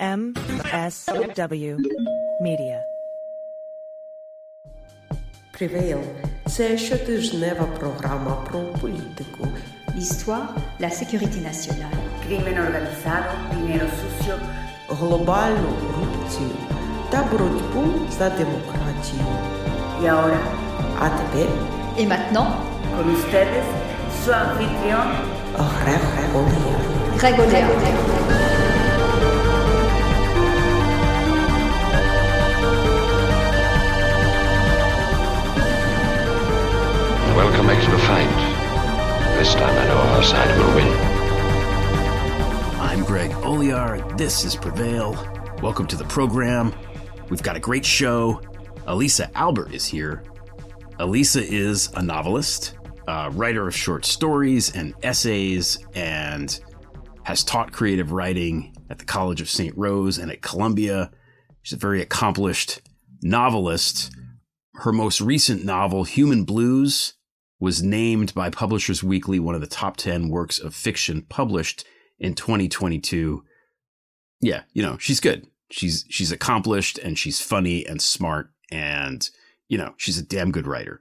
[0.00, 1.76] MSW
[2.42, 2.78] Media.
[5.60, 9.48] Prevail – це щотижнева програма про політику,
[9.96, 10.48] l'histoire,
[10.80, 14.34] la sécurité nationale, crimen organizado, dinero sucio,
[14.88, 16.50] глобальну корупцію
[17.10, 17.84] та боротьбу
[18.18, 19.26] за демократію.
[20.02, 20.40] y ahora,
[21.04, 21.48] А тепер
[21.98, 22.50] Et maintenant,
[22.96, 23.64] con ustedes,
[24.20, 25.06] su anfitrión,
[25.78, 26.02] Грег
[26.34, 26.76] Олія.
[37.35, 39.37] Welcome to the fight.
[39.37, 40.87] This time I know our side will win.
[42.79, 44.17] I'm Greg Olear.
[44.17, 45.13] This is Prevail.
[45.61, 46.73] Welcome to the program.
[47.29, 48.41] We've got a great show.
[48.87, 50.23] Elisa Albert is here.
[50.99, 56.59] Elisa is a novelist, a writer of short stories and essays, and
[57.23, 59.77] has taught creative writing at the College of St.
[59.77, 61.11] Rose and at Columbia.
[61.61, 62.81] She's a very accomplished
[63.21, 64.11] novelist.
[64.73, 67.13] Her most recent novel, Human Blues,
[67.59, 71.85] was named by Publishers Weekly one of the top 10 works of fiction published
[72.17, 73.43] in 2022.
[74.41, 75.47] Yeah, you know, she's good.
[75.69, 79.29] She's she's accomplished and she's funny and smart and
[79.67, 80.99] you know, she's a damn good writer.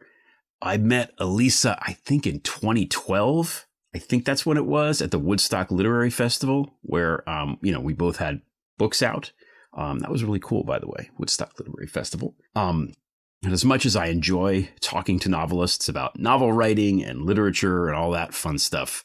[0.61, 3.67] I met Elisa I think in 2012.
[3.95, 7.81] I think that's when it was at the Woodstock Literary Festival where um, you know,
[7.81, 8.43] we both had
[8.77, 9.33] books out.
[9.75, 12.35] Um, that was really cool by the way, Woodstock Literary Festival.
[12.57, 12.93] Um,
[13.43, 17.97] and as much as I enjoy talking to novelists about novel writing and literature and
[17.97, 19.05] all that fun stuff,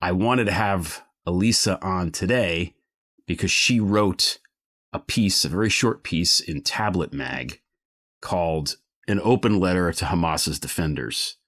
[0.00, 2.74] I wanted to have Elisa on today
[3.26, 4.38] because she wrote
[4.92, 7.60] a piece, a very short piece in Tablet Mag
[8.20, 8.76] called
[9.08, 11.38] An Open Letter to Hamas's Defenders.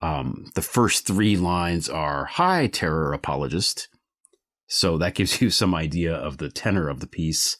[0.00, 3.88] Um, the first three lines are Hi, terror apologist.
[4.66, 7.58] So that gives you some idea of the tenor of the piece.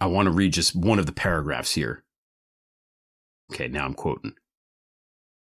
[0.00, 2.03] I want to read just one of the paragraphs here.
[3.52, 4.34] Okay, now I'm quoting.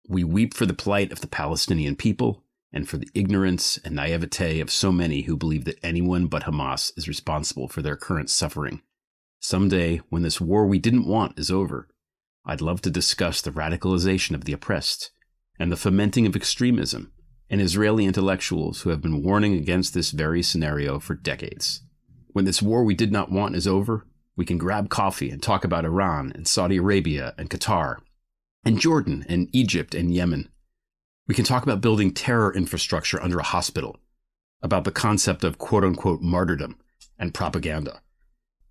[0.08, 4.60] We weep for the plight of the Palestinian people and for the ignorance and naivete
[4.60, 8.82] of so many who believe that anyone but Hamas is responsible for their current suffering.
[9.38, 11.88] Someday, when this war we didn't want is over,
[12.44, 15.10] I'd love to discuss the radicalization of the oppressed
[15.58, 17.12] and the fomenting of extremism
[17.48, 21.82] and Israeli intellectuals who have been warning against this very scenario for decades.
[22.28, 24.06] When this war we did not want is over,
[24.36, 27.98] we can grab coffee and talk about Iran and Saudi Arabia and Qatar
[28.64, 30.48] and Jordan and Egypt and Yemen.
[31.26, 33.98] We can talk about building terror infrastructure under a hospital,
[34.62, 36.78] about the concept of quote unquote martyrdom
[37.18, 38.00] and propaganda.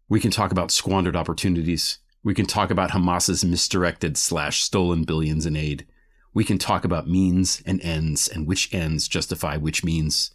[0.09, 1.99] We can talk about squandered opportunities.
[2.23, 5.87] We can talk about Hamas's misdirected slash stolen billions in aid.
[6.33, 10.31] We can talk about means and ends and which ends justify which means.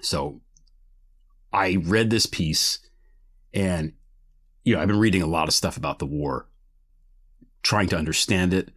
[0.00, 0.40] So
[1.52, 2.78] I read this piece
[3.56, 3.94] and,
[4.64, 6.46] you know, I've been reading a lot of stuff about the war,
[7.62, 8.68] trying to understand it.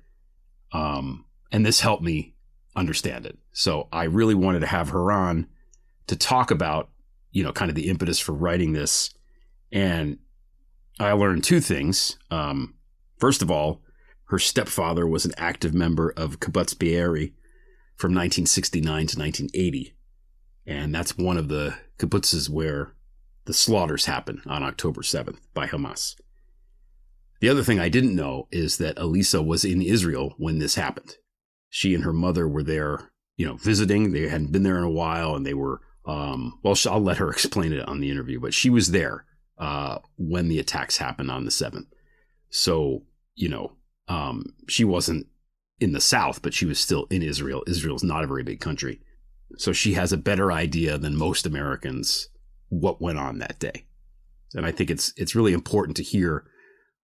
[0.71, 2.33] Um, and this helped me
[2.77, 3.37] understand it.
[3.51, 5.47] So I really wanted to have her on
[6.07, 6.89] to talk about,
[7.31, 9.13] you know, kind of the impetus for writing this.
[9.69, 10.17] And
[10.97, 12.17] I learned two things.
[12.31, 12.75] Um,
[13.17, 13.81] first of all,
[14.25, 17.33] her stepfather was an active member of Kibbutz Be'eri
[17.97, 19.93] from 1969 to 1980.
[20.65, 22.93] And that's one of the kibbutzes where
[23.49, 26.13] the slaughters happen on October 7th by Hamas.
[27.39, 31.15] The other thing I didn't know is that Elisa was in Israel when this happened.
[31.67, 34.11] She and her mother were there, you know, visiting.
[34.11, 37.29] They hadn't been there in a while and they were, um, well, I'll let her
[37.31, 39.25] explain it on the interview, but she was there
[39.57, 41.87] uh, when the attacks happened on the 7th.
[42.51, 43.01] So,
[43.33, 43.77] you know,
[44.07, 45.25] um, she wasn't
[45.79, 47.63] in the South, but she was still in Israel.
[47.65, 49.01] Israel's not a very big country.
[49.57, 52.29] So she has a better idea than most Americans
[52.69, 53.85] what went on that day.
[54.55, 56.45] And I think it's it's really important to hear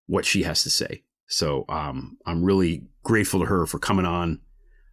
[0.08, 1.04] what she has to say.
[1.28, 4.40] So um, I'm really grateful to her for coming on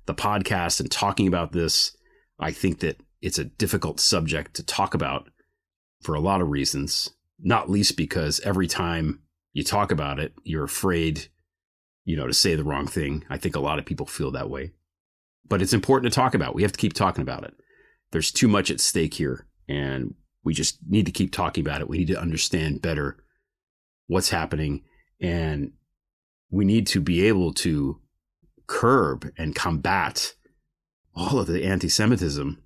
[0.06, 1.96] the podcast and talking about this.
[2.40, 5.28] I think that it's a difficult subject to talk about
[6.02, 9.20] for a lot of reasons, not least because every time
[9.52, 11.28] you talk about it, you're afraid,
[12.04, 13.24] you know, to say the wrong thing.
[13.30, 14.72] I think a lot of people feel that way.
[15.48, 16.54] But it's important to talk about.
[16.54, 17.54] We have to keep talking about it.
[18.10, 20.14] There's too much at stake here, and
[20.44, 21.88] we just need to keep talking about it.
[21.88, 23.16] We need to understand better
[24.06, 24.82] what's happening,
[25.20, 25.72] and
[26.50, 28.00] we need to be able to
[28.66, 30.34] curb and combat
[31.14, 32.62] all of the anti Semitism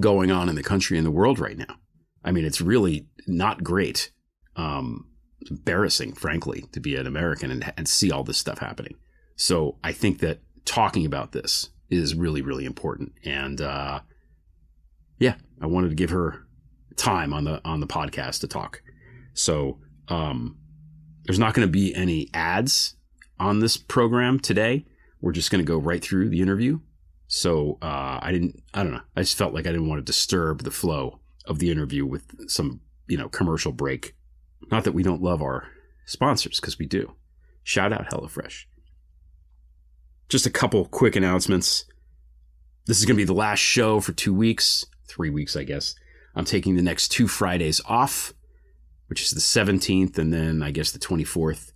[0.00, 1.76] going on in the country and the world right now.
[2.24, 4.10] I mean, it's really not great.
[4.56, 5.08] Um,
[5.50, 8.94] embarrassing, frankly, to be an American and, and see all this stuff happening.
[9.36, 13.12] So I think that talking about this is really, really important.
[13.24, 14.00] And uh,
[15.18, 16.46] yeah, I wanted to give her
[16.96, 18.82] time on the on the podcast to talk.
[19.34, 20.58] So um,
[21.24, 22.96] there's not going to be any ads
[23.38, 24.86] on this program today.
[25.20, 26.80] We're just going to go right through the interview.
[27.26, 28.62] So uh, I didn't.
[28.72, 29.00] I don't know.
[29.16, 32.50] I just felt like I didn't want to disturb the flow of the interview with
[32.50, 34.14] some you know commercial break.
[34.70, 35.68] Not that we don't love our
[36.06, 37.14] sponsors because we do.
[37.62, 38.64] Shout out HelloFresh.
[40.28, 41.86] Just a couple quick announcements.
[42.86, 45.94] This is going to be the last show for two weeks, three weeks, I guess.
[46.34, 48.32] I'm taking the next two Fridays off,
[49.06, 51.72] which is the 17th and then I guess the 24th.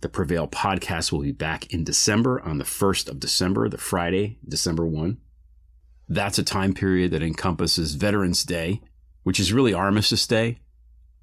[0.00, 4.38] The Prevail podcast will be back in December on the 1st of December, the Friday,
[4.46, 5.18] December 1.
[6.08, 8.80] That's a time period that encompasses Veterans Day,
[9.22, 10.58] which is really Armistice Day,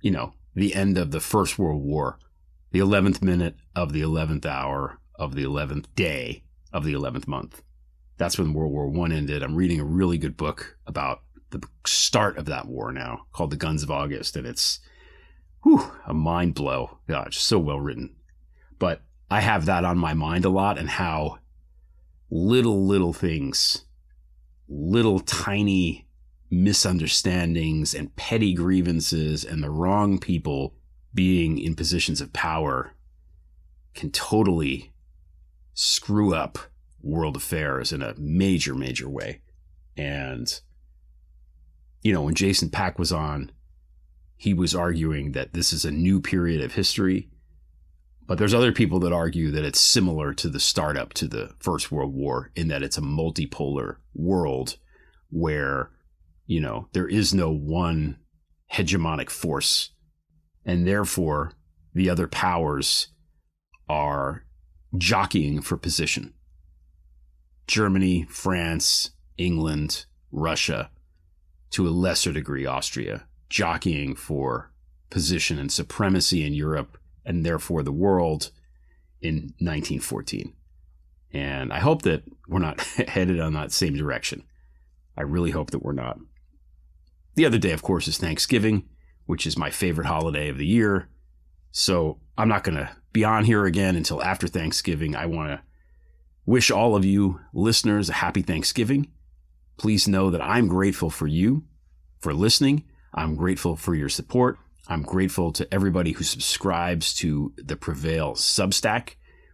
[0.01, 2.19] you know, the end of the First World War,
[2.71, 7.61] the 11th minute of the 11th hour of the 11th day of the 11th month.
[8.17, 9.43] That's when World War One ended.
[9.43, 13.57] I'm reading a really good book about the start of that war now called The
[13.57, 14.35] Guns of August.
[14.35, 14.79] And it's
[15.63, 16.99] whew, a mind blow.
[17.07, 18.15] God, so well written.
[18.77, 21.39] But I have that on my mind a lot and how
[22.31, 23.85] little, little things,
[24.67, 26.07] little tiny
[26.49, 30.73] misunderstandings and petty grievances and the wrong people
[31.13, 32.93] being in positions of power
[33.93, 34.93] can totally
[35.73, 36.57] screw up
[37.01, 39.41] world affairs in a major, major way.
[39.95, 40.59] And,
[42.01, 43.51] you know, when Jason Pack was on,
[44.35, 47.29] he was arguing that this is a new period of history.
[48.25, 51.91] But there's other people that argue that it's similar to the startup to the First
[51.91, 54.77] World War in that it's a multipolar world
[55.29, 55.89] where,
[56.45, 58.17] you know, there is no one
[58.71, 59.91] hegemonic force.
[60.63, 61.53] And therefore,
[61.93, 63.07] the other powers
[63.89, 64.45] are
[64.97, 66.33] jockeying for position.
[67.67, 70.91] Germany, France, England, Russia,
[71.71, 74.71] to a lesser degree, Austria, jockeying for
[75.09, 78.51] position and supremacy in Europe and therefore the world
[79.21, 80.53] in 1914.
[81.31, 84.43] And I hope that we're not headed on that same direction.
[85.17, 86.17] I really hope that we're not.
[87.35, 88.87] The other day, of course, is Thanksgiving,
[89.25, 91.09] which is my favorite holiday of the year.
[91.71, 95.15] So I'm not going to be on here again until after Thanksgiving.
[95.15, 95.61] I want to
[96.45, 99.11] wish all of you listeners a happy Thanksgiving.
[99.79, 101.63] Please know that I'm grateful for you
[102.19, 102.83] for listening.
[103.13, 104.59] I'm grateful for your support.
[104.89, 109.11] I'm grateful to everybody who subscribes to the Prevail Substack,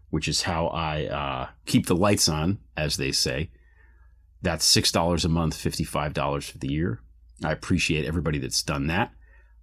[0.09, 3.51] which is how I uh, keep the lights on, as they say.
[4.41, 7.01] That's $6 a month, $55 for the year.
[7.43, 9.11] I appreciate everybody that's done that.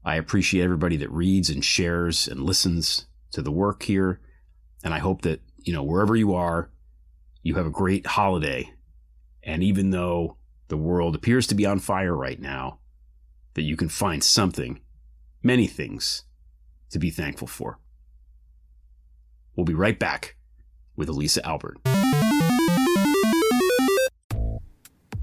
[0.05, 4.20] I appreciate everybody that reads and shares and listens to the work here.
[4.85, 6.70] And I hope that, you know, wherever you are,
[7.43, 8.73] you have a great holiday.
[9.43, 10.37] And even though
[10.72, 12.78] the world appears to be on fire right now,
[13.52, 14.80] that you can find something,
[15.42, 16.22] many things,
[16.88, 17.78] to be thankful for.
[19.54, 20.36] We'll be right back
[20.96, 21.76] with Elisa Albert.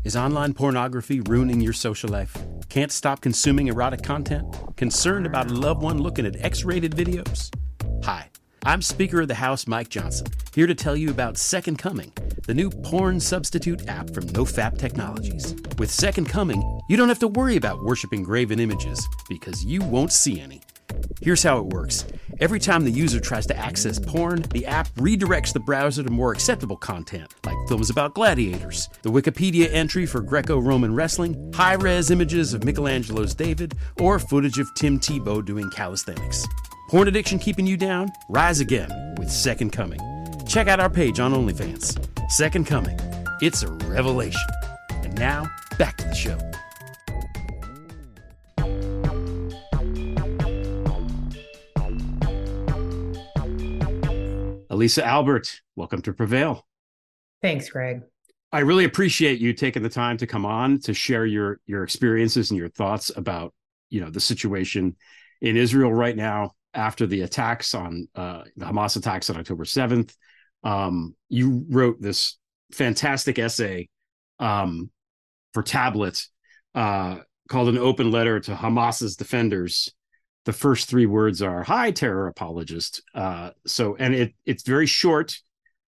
[0.04, 2.38] Is online pornography ruining your social life?
[2.70, 4.56] Can't stop consuming erotic content?
[4.78, 7.50] Concerned about a loved one looking at X rated videos?
[8.04, 8.30] Hi.
[8.66, 12.12] I'm Speaker of the House Mike Johnson, here to tell you about Second Coming,
[12.46, 15.56] the new porn substitute app from NoFap Technologies.
[15.78, 20.12] With Second Coming, you don't have to worry about worshiping graven images because you won't
[20.12, 20.62] see any.
[21.22, 22.06] Here's how it works.
[22.42, 26.34] Every time the user tries to access porn, the app redirects the browser to more
[26.34, 32.12] acceptable content, like films about gladiators, the Wikipedia entry for Greco Roman wrestling, high res
[32.12, 36.46] images of Michelangelo's David, or footage of Tim Tebow doing calisthenics.
[36.90, 38.12] Porn addiction keeping you down?
[38.30, 40.00] Rise again with Second Coming.
[40.48, 42.32] Check out our page on OnlyFans.
[42.32, 43.00] Second Coming.
[43.44, 44.42] It's a revelation.
[44.90, 46.36] And now, back to the show.
[54.72, 56.66] Elisa Albert, welcome to Prevail.
[57.44, 58.02] Thanks, Greg.
[58.52, 62.50] I really appreciate you taking the time to come on to share your your experiences
[62.50, 63.54] and your thoughts about
[63.92, 64.96] you know the situation
[65.40, 70.14] in Israel right now after the attacks on uh, the Hamas attacks on October 7th.
[70.64, 72.38] Um, you wrote this
[72.72, 73.90] fantastic essay
[74.40, 74.92] um,
[75.54, 76.24] for Tablet
[76.76, 77.18] uh,
[77.50, 79.90] called An Open Letter to Hamas's Defenders.
[80.46, 83.02] The first three words are Hi, terror apologist.
[83.14, 85.40] Uh, so, and it it's very short,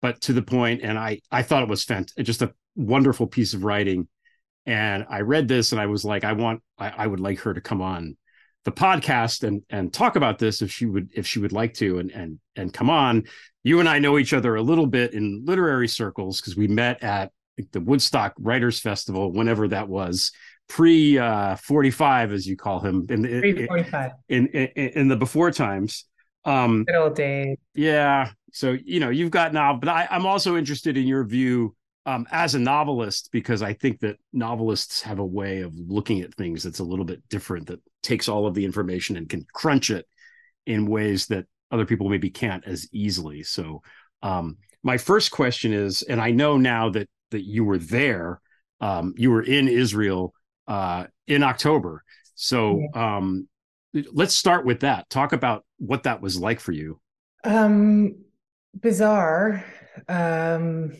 [0.03, 0.83] but to the point.
[0.83, 4.09] And I, I thought it was fant- just a wonderful piece of writing.
[4.67, 7.55] And I read this and I was like, I want, I, I would like her
[7.55, 8.17] to come on
[8.67, 11.99] the podcast and and talk about this if she would if she would like to
[12.01, 13.23] and and and come on
[13.63, 17.01] you and i know each other a little bit in literary circles because we met
[17.01, 17.31] at
[17.71, 20.33] the woodstock writers festival whenever that was
[20.69, 24.11] pre uh, 45 as you call him in the Three forty-five.
[24.29, 26.05] in, in in the before times
[26.45, 27.57] um Good old days.
[27.75, 31.77] yeah so you know you've got now, but I, i'm also interested in your view
[32.07, 36.35] um as a novelist because i think that novelists have a way of looking at
[36.35, 39.91] things that's a little bit different that takes all of the information and can crunch
[39.91, 40.07] it
[40.67, 43.43] in ways that other people maybe can't as easily.
[43.43, 43.83] So
[44.23, 48.41] um my first question is and i know now that that you were there
[48.81, 50.33] um you were in israel
[50.69, 52.03] uh in october.
[52.35, 53.49] So um
[54.13, 55.09] let's start with that.
[55.11, 57.01] Talk about what that was like for you.
[57.45, 58.17] Um,
[58.75, 59.65] bizarre.
[60.09, 60.93] Um,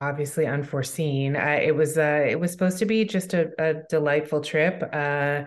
[0.00, 1.36] obviously unforeseen.
[1.36, 4.82] It was uh, it was supposed to be just a, a delightful trip.
[4.92, 5.42] Uh,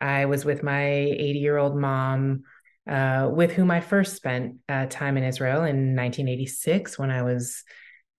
[0.00, 2.42] I was with my 80 year old mom,
[2.88, 7.64] uh, with whom I first spent uh, time in Israel in 1986 when I was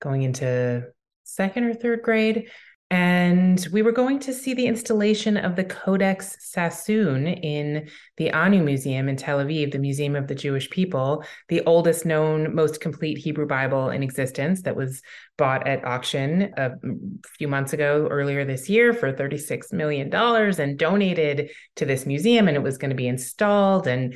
[0.02, 0.88] going into
[1.24, 2.50] second or third grade.
[2.90, 8.64] And we were going to see the installation of the Codex Sassoon in the Anu
[8.64, 13.18] Museum in Tel Aviv, the Museum of the Jewish People, the oldest known, most complete
[13.18, 15.02] Hebrew Bible in existence that was
[15.38, 20.80] bought at auction uh, a few months ago, earlier this year, for $36 million and
[20.80, 22.48] donated to this museum.
[22.48, 23.88] And it was going to be installed.
[23.88, 24.16] And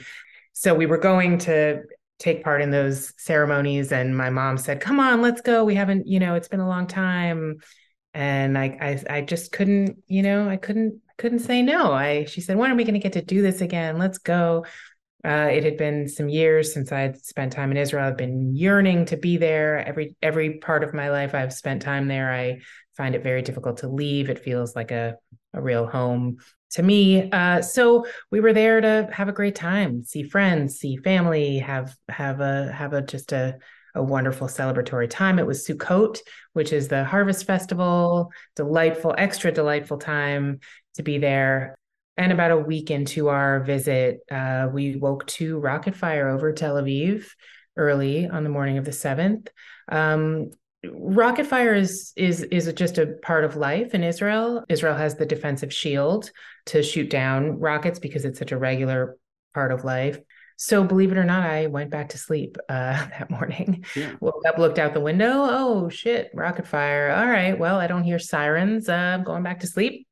[0.53, 1.81] so we were going to
[2.19, 3.91] take part in those ceremonies.
[3.91, 5.65] And my mom said, Come on, let's go.
[5.65, 7.57] We haven't, you know, it's been a long time
[8.13, 8.77] and I,
[9.09, 11.91] I I just couldn't, you know, I couldn't couldn't say no.
[11.91, 13.97] I she said, when are we going to get to do this again?
[13.97, 14.65] Let's go.
[15.23, 18.07] Uh, it had been some years since I had spent time in Israel.
[18.07, 19.87] I've been yearning to be there.
[19.87, 22.33] Every every part of my life, I've spent time there.
[22.33, 22.61] I
[22.97, 24.29] find it very difficult to leave.
[24.29, 25.17] It feels like a
[25.53, 26.37] a real home
[26.71, 27.29] to me.
[27.31, 31.95] Uh, so we were there to have a great time, see friends, see family, have
[32.09, 33.57] have a have a just a
[33.95, 35.39] a wonderful celebratory time.
[35.39, 36.19] It was Sukkot,
[36.53, 40.59] which is the harvest festival, delightful, extra delightful time
[40.95, 41.75] to be there.
[42.17, 46.75] And about a week into our visit, uh, we woke to rocket fire over Tel
[46.75, 47.25] Aviv
[47.77, 49.47] early on the morning of the 7th.
[49.89, 50.51] Um,
[50.83, 54.63] rocket fire is is is just a part of life in Israel.
[54.67, 56.31] Israel has the defensive shield
[56.67, 59.17] to shoot down rockets because it's such a regular
[59.53, 60.19] part of life.
[60.63, 63.83] So believe it or not, I went back to sleep uh, that morning.
[63.95, 64.11] Yeah.
[64.19, 65.31] Woke up, looked out the window.
[65.33, 67.09] Oh shit, rocket fire.
[67.09, 67.57] All right.
[67.57, 68.87] Well, I don't hear sirens.
[68.87, 70.05] Uh, I'm going back to sleep.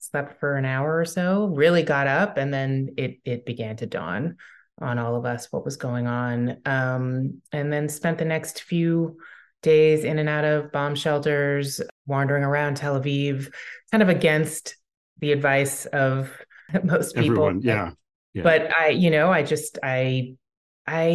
[0.00, 1.46] Slept for an hour or so.
[1.54, 4.38] Really got up, and then it it began to dawn
[4.80, 6.56] on all of us what was going on.
[6.66, 9.18] Um, and then spent the next few
[9.62, 13.54] days in and out of bomb shelters, wandering around Tel Aviv,
[13.92, 14.74] kind of against
[15.20, 16.36] the advice of
[16.82, 17.30] most people.
[17.30, 17.92] everyone yeah
[18.34, 18.42] Yeah.
[18.42, 20.36] But I, you know, I just I
[20.86, 21.08] I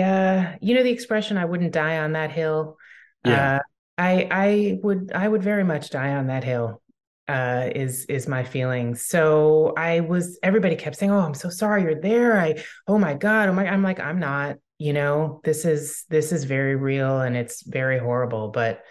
[0.00, 2.76] uh you know the expression I wouldn't die on that hill.
[3.24, 3.56] Yeah.
[3.56, 3.60] Uh
[3.98, 6.82] I I would I would very much die on that hill
[7.28, 8.94] uh is is my feeling.
[8.94, 13.14] So I was everybody kept saying, "Oh, I'm so sorry you're there." I oh my
[13.14, 15.40] god, oh my I'm like I'm not, you know.
[15.44, 18.82] This is this is very real and it's very horrible, but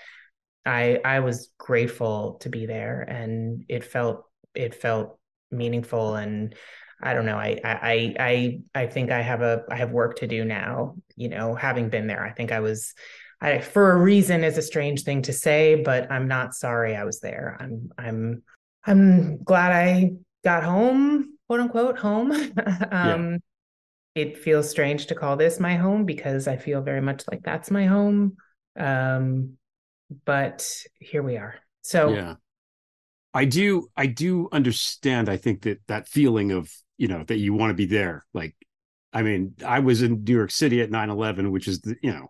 [0.66, 5.18] I I was grateful to be there and it felt it felt
[5.50, 6.56] meaningful and
[7.04, 7.38] I don't know.
[7.38, 10.96] I I I I think I have a I have work to do now.
[11.16, 12.94] You know, having been there, I think I was,
[13.40, 17.04] I for a reason is a strange thing to say, but I'm not sorry I
[17.04, 17.58] was there.
[17.60, 18.44] I'm I'm
[18.86, 20.12] I'm glad I
[20.44, 22.32] got home, quote unquote, home.
[22.92, 23.40] um,
[24.16, 27.72] It feels strange to call this my home because I feel very much like that's
[27.72, 28.38] my home.
[28.78, 29.58] Um,
[30.26, 31.56] but here we are.
[31.82, 32.36] So yeah
[33.34, 37.52] i do i do understand i think that that feeling of you know that you
[37.54, 38.56] want to be there like
[39.12, 42.28] i mean i was in new york city at 9-11 which is the you know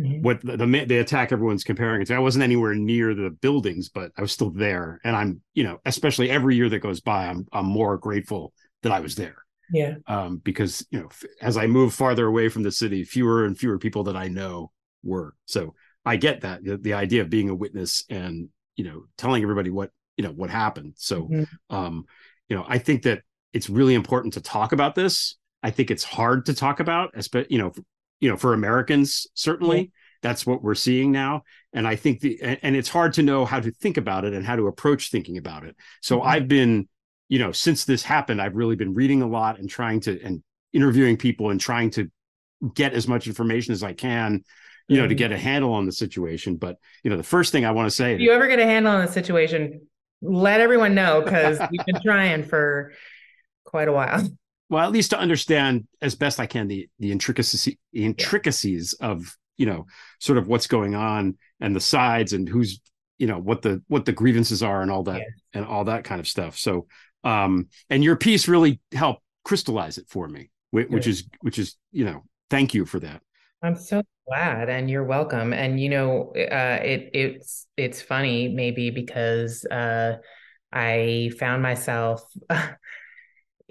[0.00, 0.22] Mhm.
[0.22, 2.14] what the, the the attack everyone's comparing it to.
[2.14, 5.00] I wasn't anywhere near the buildings but i was still there.
[5.04, 8.52] And i'm you know especially every year that goes by i'm i'm more grateful
[8.82, 9.38] that i was there.
[9.80, 13.44] Yeah, um because you know f- as i move farther away from the city fewer
[13.46, 14.70] and fewer people that i know
[15.02, 15.34] were.
[15.46, 15.74] So
[16.12, 18.48] i get that the, the idea of being a witness and
[18.78, 20.92] you know telling everybody what you know what happened.
[20.96, 21.46] So Mhm.
[21.70, 21.94] um
[22.48, 23.20] you know i think that
[23.52, 25.36] it's really important to talk about this.
[25.62, 27.12] I think it's hard to talk about
[27.50, 27.72] you know
[28.20, 29.92] you know for americans certainly.
[30.22, 31.42] That's what we're seeing now.
[31.72, 34.32] And i think the and, and it's hard to know how to think about it
[34.34, 35.76] and how to approach thinking about it.
[36.00, 36.26] So Mhm.
[36.26, 36.88] i've been
[37.28, 40.42] you know since this happened i've really been reading a lot and trying to and
[40.72, 42.10] interviewing people and trying to
[42.74, 44.44] get as much information as i can
[44.88, 45.18] you know to Mhm.
[45.18, 46.56] get a handle on the situation.
[46.56, 48.66] But you know the first thing i want to say if you ever get a
[48.66, 49.80] handle on the situation,
[50.20, 52.92] let everyone know because we've been trying for
[53.72, 54.28] quite a while.
[54.70, 59.36] well at least to understand as best i can the the intricacies the intricacies of
[59.58, 59.84] you know
[60.20, 62.80] sort of what's going on and the sides and who's
[63.18, 65.24] you know what the what the grievances are and all that Yeah.
[65.54, 66.86] and all that kind of stuff so
[67.24, 71.76] um and your piece really helped crystallize it for me which, which is which is
[71.90, 73.20] you know thank you for that
[73.64, 75.52] I'm so glad, and you're welcome.
[75.52, 80.16] And you know, uh, it it's it's funny maybe because uh,
[80.72, 82.24] I found myself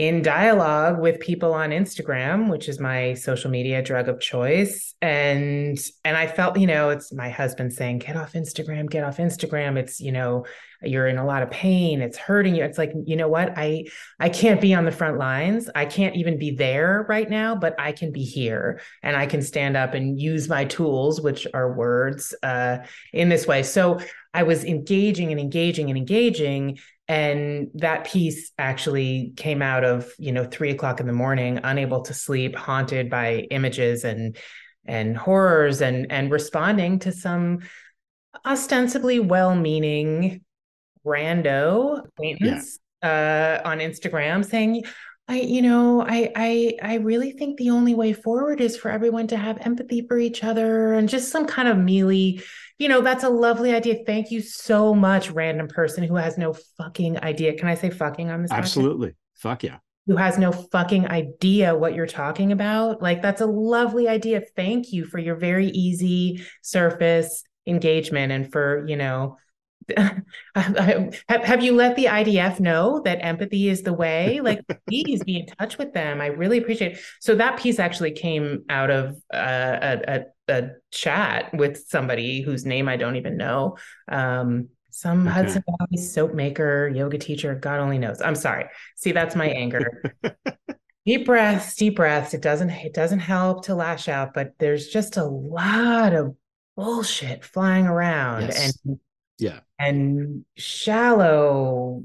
[0.02, 5.78] in dialogue with people on Instagram, which is my social media drug of choice, and
[6.04, 9.78] and I felt, you know, it's my husband saying, "Get off Instagram, get off Instagram."
[9.78, 10.48] It's you know,
[10.82, 12.02] you're in a lot of pain.
[12.02, 12.64] It's hurting you.
[12.64, 13.54] It's like, you know what?
[13.56, 13.86] I
[14.20, 15.70] I can't be on the front lines.
[15.76, 19.44] I can't even be there right now, but I can be here and I can
[19.44, 22.80] stand up and use my tools, which are words, uh,
[23.14, 23.62] in this way.
[23.62, 24.00] So
[24.34, 26.80] I was engaging and engaging and engaging.
[27.12, 32.04] And that piece actually came out of, you know, three o'clock in the morning, unable
[32.04, 34.38] to sleep, haunted by images and
[34.86, 37.60] and horrors and and responding to some
[38.46, 40.42] ostensibly well-meaning
[41.06, 44.86] rando acquaintance uh, on Instagram saying,
[45.28, 49.28] I, you know, I, I, I really think the only way forward is for everyone
[49.28, 52.42] to have empathy for each other and just some kind of mealy,
[52.82, 53.98] you know, that's a lovely idea.
[54.08, 57.54] Thank you so much, random person who has no fucking idea.
[57.54, 58.52] Can I say fucking on this?
[58.52, 58.58] podcast?
[58.58, 63.00] absolutely fuck yeah Who has no fucking idea what you're talking about?
[63.00, 64.42] Like, that's a lovely idea.
[64.56, 69.38] Thank you for your very easy surface engagement and for, you know,
[70.56, 74.42] have, have you let the IDF know that empathy is the way?
[74.42, 76.20] Like, please be in touch with them.
[76.20, 77.00] I really appreciate it.
[77.20, 82.66] So that piece actually came out of uh, a, a, a chat with somebody whose
[82.66, 83.78] name I don't even know.
[84.08, 85.34] Um, some Okay.
[85.34, 88.22] Hudson Valley soap maker, yoga teacher, God only knows.
[88.22, 88.66] I'm sorry.
[88.98, 90.14] See, that's my anger.
[91.06, 92.34] deep breaths, deep breaths.
[92.34, 96.36] It doesn't it doesn't help to lash out, but there's just a lot of
[96.76, 98.80] bullshit flying around Yes.
[98.86, 99.00] and
[99.40, 102.04] yeah and shallow,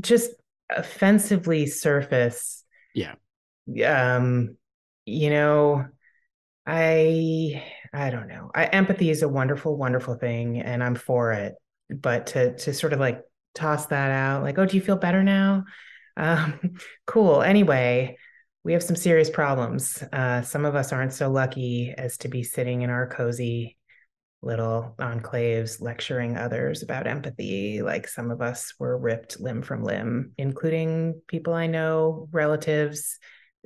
[0.00, 0.30] just
[0.68, 2.64] offensively surface.
[2.94, 3.14] Yeah.
[3.86, 4.56] Um,
[5.06, 5.86] you know,
[6.66, 7.62] I
[7.96, 8.50] I don't know.
[8.54, 11.54] I, empathy is a wonderful, wonderful thing, and I'm for it.
[11.88, 13.22] But to to sort of like
[13.54, 15.64] toss that out, like, oh, do you feel better now?
[16.16, 17.42] Um, cool.
[17.42, 18.18] Anyway,
[18.64, 20.02] we have some serious problems.
[20.12, 23.78] Uh, some of us aren't so lucky as to be sitting in our cozy
[24.42, 27.80] little enclaves lecturing others about empathy.
[27.80, 33.18] Like some of us were ripped limb from limb, including people I know, relatives.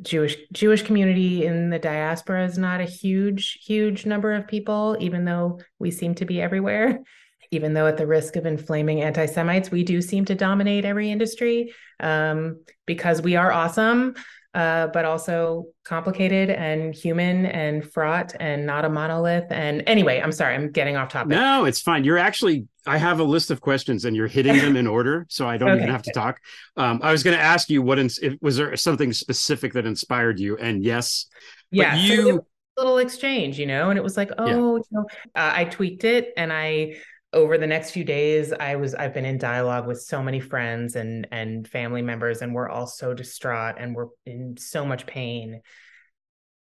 [0.03, 5.25] Jewish Jewish community in the diaspora is not a huge, huge number of people, even
[5.25, 7.01] though we seem to be everywhere.
[7.53, 11.73] Even though at the risk of inflaming anti-Semites, we do seem to dominate every industry
[11.99, 14.15] um, because we are awesome
[14.55, 19.47] uh, but also complicated and human and fraught and not a monolith.
[19.51, 21.31] And anyway, I'm sorry, I'm getting off topic.
[21.31, 22.05] no it's fine.
[22.05, 25.47] You're actually i have a list of questions and you're hitting them in order so
[25.47, 26.41] i don't even have to talk.
[26.77, 29.85] Um i was going to ask you what ins- if, was there something specific that
[29.87, 30.57] inspired you?
[30.57, 31.27] And yes
[31.71, 32.47] yeah, so you-
[32.79, 36.05] a little exchange, you know, and it was like, oh, you know, uh, I tweaked
[36.05, 36.97] it, and I
[37.33, 40.97] over the next few days, I was I've been in dialogue with so many friends
[40.97, 45.61] and and family members, and we're all so distraught and we're in so much pain.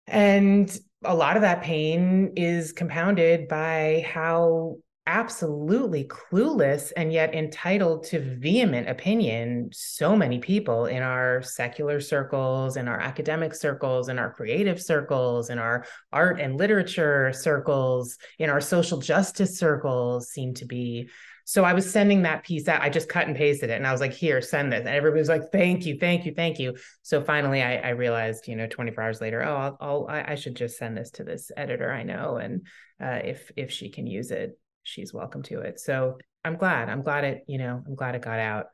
[0.07, 4.77] And a lot of that pain is compounded by how
[5.11, 12.77] absolutely clueless and yet entitled to vehement opinion so many people in our secular circles
[12.77, 18.49] in our academic circles in our creative circles in our art and literature circles in
[18.49, 21.09] our social justice circles seem to be.
[21.45, 22.81] So i was sending that piece out.
[22.81, 24.87] I just cut and pasted it and i was like here send this.
[24.87, 26.77] And everybody was like thank you thank you thank you.
[27.03, 30.55] So finally i, I realized you know 24 hours later oh i'll, I'll I, should
[30.55, 32.65] just send this to this editor i know and
[33.03, 35.81] uh, if if she can use it she's welcome to it.
[35.81, 36.89] So I'm glad.
[36.89, 38.67] I'm glad it, you know, I'm glad it got out.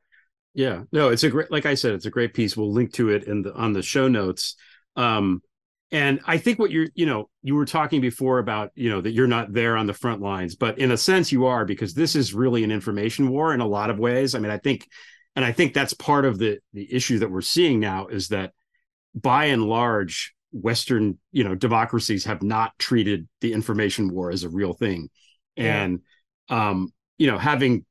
[0.55, 2.57] Yeah, no, it's a great, like I said, it's a great piece.
[2.57, 4.57] We'll link to it in the on the show notes.
[4.97, 5.42] Um,
[5.92, 9.12] and I think what you're, you know, you were talking before about, you know, that
[9.12, 12.16] you're not there on the front lines, but in a sense you are because this
[12.16, 14.35] is really an information war in a lot of ways.
[14.35, 14.88] I mean, I think,
[15.37, 18.53] and I think that's part of the the issue that we're seeing now is that
[19.14, 24.49] by and large, Western, you know, democracies have not treated the information war as a
[24.49, 25.11] real thing,
[25.57, 26.01] And
[26.49, 27.85] um, you know, having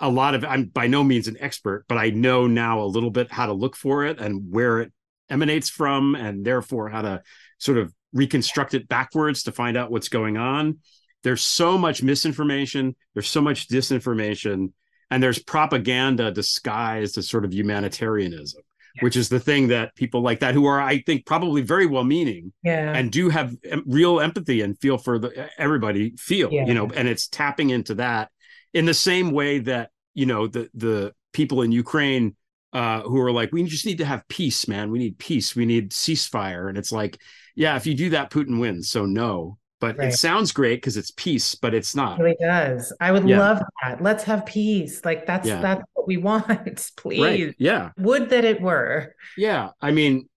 [0.00, 3.10] a lot of I'm by no means an expert, but I know now a little
[3.10, 4.92] bit how to look for it and where it
[5.30, 7.22] emanates from, and therefore how to
[7.58, 10.78] sort of reconstruct it backwards to find out what's going on.
[11.22, 14.72] There's so much misinformation, there's so much disinformation,
[15.10, 18.62] and there's propaganda disguised as sort of humanitarianism,
[19.00, 22.04] which is the thing that people like that who are, I think, probably very well
[22.04, 22.92] meaning Yeah.
[22.94, 23.54] and do have
[23.86, 26.66] real empathy and feel for the everybody feel Yeah.
[26.66, 28.30] you know and it's tapping into that
[28.74, 32.36] in the same way that you know the the people in Ukraine
[32.74, 34.90] uh, who are like, we just need to have peace, man.
[34.90, 35.54] We need peace.
[35.54, 36.70] We need ceasefire.
[36.70, 37.18] And it's like,
[37.54, 38.88] yeah, if you do that, Putin wins.
[38.88, 39.58] So no.
[39.82, 40.08] But Right.
[40.12, 42.20] it sounds great because it's peace, but it's not.
[42.20, 42.92] It really does.
[43.00, 43.40] I would Yeah.
[43.40, 44.00] love that.
[44.00, 45.04] Let's have peace.
[45.04, 45.60] Like that's Yeah.
[45.60, 47.20] that's what we want, please.
[47.20, 47.54] Right.
[47.58, 47.90] Yeah.
[47.98, 49.14] Would that it were.
[49.36, 49.70] Yeah.
[49.80, 50.28] I mean,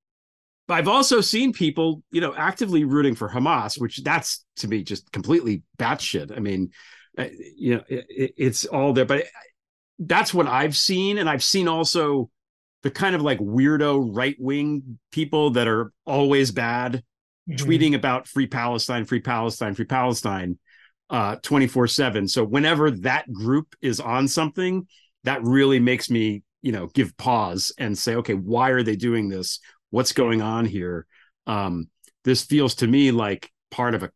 [0.68, 5.12] I've also seen people, you know, actively rooting for Hamas, which that's to me just
[5.12, 6.36] completely batshit.
[6.36, 6.72] I mean,
[7.20, 9.26] uh, you know, it, it- it's all there, but
[10.00, 12.32] that's what I've seen, and I've seen also
[12.82, 17.04] the kind of like weirdo right wing people that are always bad,
[17.48, 17.70] Mm-hmm.
[17.70, 20.58] tweeting about free Palestine, free Palestine, free Palestine,
[21.12, 22.28] uh, twenty four seven.
[22.28, 24.88] So whenever that group is on something,
[25.26, 29.30] that really makes me, you know, give pause and say, okay, why are they doing
[29.30, 29.60] this?
[29.92, 31.06] What's going on here?
[31.46, 31.90] Um,
[32.24, 34.10] this feels to me like part of a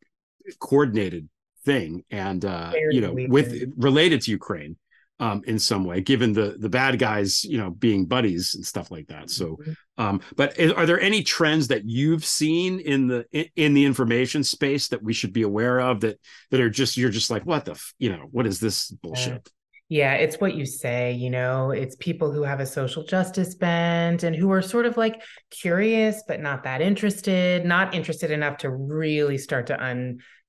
[0.60, 1.30] coordinated
[1.66, 4.76] thing, and uh, you know, with related to Ukraine.
[5.22, 8.90] Um, in some way, given the the bad guys, you know, being buddies and stuff
[8.90, 9.30] like that.
[9.30, 9.74] So, Mm-hmm.
[9.98, 14.46] um, but are there any trends that you've seen in the in, in the information
[14.46, 17.66] space that we should be aware of that that are just you're just like what
[17.66, 19.50] the f- you know what is this bullshit?
[19.90, 24.22] Yeah, it's what you say, you know, it's people who have a social justice bent
[24.22, 28.70] and who are sort of like curious, but not that interested, not interested enough to
[28.70, 29.82] really start to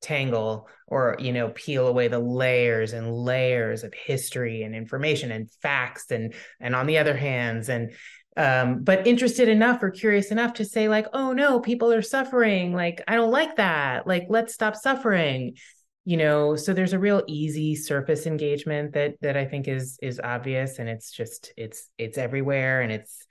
[0.00, 5.50] untangle or, you know, peel away the layers and layers of history and information and
[5.62, 7.68] facts and and on the other hands.
[7.68, 7.92] And
[8.36, 12.72] um but interested enough or curious enough to say like oh no people are suffering.
[12.72, 14.06] Like i don't like that.
[14.06, 15.56] Like let's stop suffering.
[16.04, 20.18] You know so there's a real easy surface engagement that that i think is is
[20.18, 23.26] obvious and it's just it's it's everywhere and it's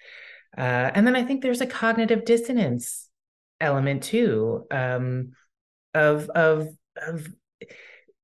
[0.56, 3.10] uh and then i think there's a cognitive dissonance
[3.60, 4.66] element too.
[4.72, 5.34] Um
[5.94, 6.68] of of
[7.02, 7.28] of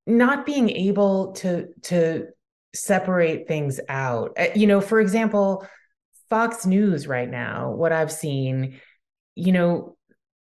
[0.06, 2.28] not being able to to
[2.73, 5.65] separate things out Uh, you know for example
[6.30, 8.80] fox news right now what i've seen
[9.36, 9.95] you know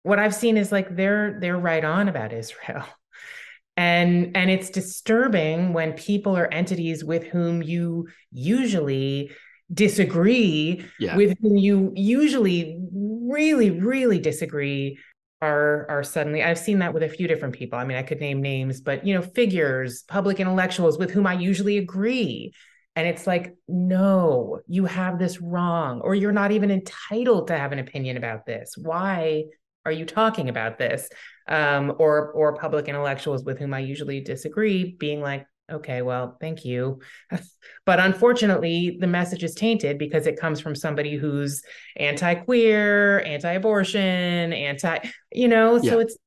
[0.04, 2.86] what i've seen is like they're they're right on about israel
[3.78, 9.32] and and it's disturbing when people or entities with whom you usually
[9.74, 11.18] disagree Yeah.
[11.18, 14.98] with whom you usually really really disagree
[15.42, 17.78] are are suddenly I've seen that with a few different people.
[17.78, 21.34] I mean, I could name names, but you know, figures, public intellectuals with whom I
[21.34, 22.54] usually agree.
[22.96, 27.74] And it's like, no, you have this wrong, or you're not even entitled to have
[27.74, 28.76] an opinion about this.
[28.78, 29.44] Why
[29.86, 31.10] are you talking about this?
[31.48, 36.66] Um, or or public intellectuals with whom I usually disagree, being like, okay, well, thank
[36.66, 37.00] you.
[37.86, 41.62] but unfortunately, the message is tainted because it comes from somebody who's
[41.98, 45.00] anti-queer, anti-abortion, anti,
[45.32, 46.18] you know, so it's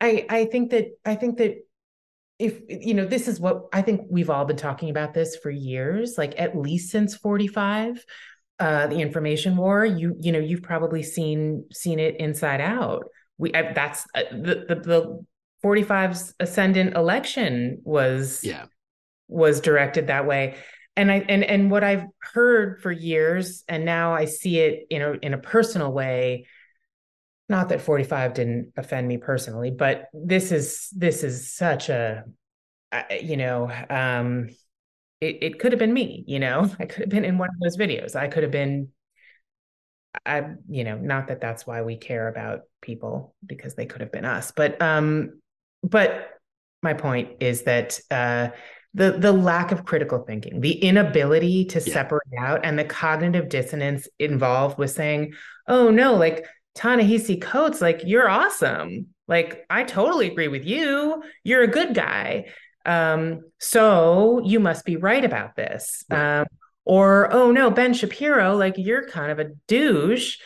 [0.00, 1.56] I I think that I think that
[2.38, 5.50] if you know this is what I think we've all been talking about this for
[5.50, 8.04] years, like at least since 45
[8.60, 13.02] uh the information war you you know you've probably seen seen it inside out
[13.36, 15.24] we I, that's uh, the, the the
[15.64, 18.66] 45's ascendant election was Yeah.
[19.28, 20.56] was directed that way.
[20.96, 25.02] And i and and what i've heard for years and now i see it in
[25.02, 26.46] a in a personal way
[27.48, 32.22] not that 45 didn't offend me personally but this is this is such a
[33.20, 34.48] you know um
[35.20, 36.70] it, it could have been me you know?
[36.78, 38.14] I could have been in one of those videos.
[38.14, 38.90] I could have been
[40.24, 44.12] i you know not that that's why we care about people because they could have
[44.12, 44.52] been us.
[44.54, 45.40] But um
[45.84, 46.30] but
[46.82, 48.48] my point is that uh
[48.94, 51.92] the the lack of critical thinking the inability to Yeah.
[51.92, 55.34] separate out and the cognitive dissonance involved with saying
[55.68, 59.06] oh no like Ta-Nehisi Coates like you're awesome.
[59.28, 61.22] Like I totally agree with you.
[61.44, 62.46] You're a good guy.
[62.84, 66.04] Um so you must be right about this.
[66.10, 66.40] Right.
[66.40, 66.46] um
[66.84, 70.38] or oh no Ben Shapiro like you're kind of a douche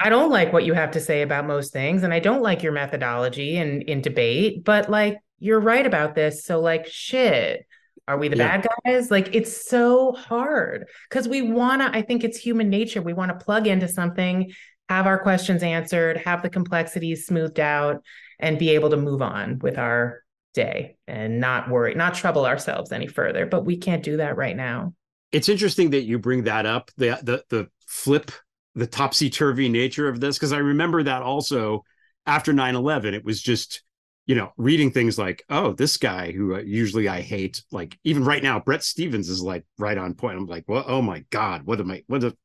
[0.00, 2.62] I don't like what you have to say about most things and I don't like
[2.62, 7.66] your methodology in in debate but like you're right about this so like shit.
[8.06, 8.58] Are we the Yeah.
[8.58, 9.10] bad guys?
[9.10, 13.30] Like it's so hard because we want to i think it's human nature we want
[13.38, 14.52] to plug into something
[14.90, 18.02] have our questions answered have the complexities smoothed out
[18.38, 20.20] and be able to move on with our
[20.52, 24.56] day and not worry not trouble ourselves any further but we can't do that right
[24.56, 24.92] now.
[25.32, 28.30] It's interesting that you bring that up the the the flip
[28.74, 31.84] the topsy turvy nature of this because I remember that also
[32.26, 33.82] after 9/11 it was just
[34.26, 38.42] you know reading things like oh this guy who usually I hate like even right
[38.42, 40.38] now Bret Stephens is like right on point.
[40.38, 42.36] I'm like well oh my god what am I what a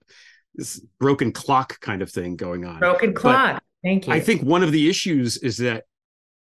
[0.56, 2.80] this broken clock kind of thing going on.
[2.80, 3.64] Broken But clock.
[3.84, 4.14] Thank you.
[4.14, 5.86] I think one of the issues is that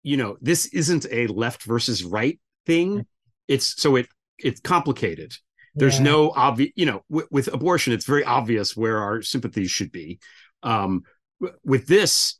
[0.03, 2.91] you know this isn't a left versus right thing.
[2.91, 3.01] Mm-hmm.
[3.49, 4.07] It's so it
[4.39, 5.35] it's complicated.
[5.75, 6.05] There's Yeah.
[6.05, 10.19] no obvious, you know, with, with abortion, it's very obvious where our sympathies should be.
[10.63, 11.03] Um,
[11.41, 12.39] w- with this,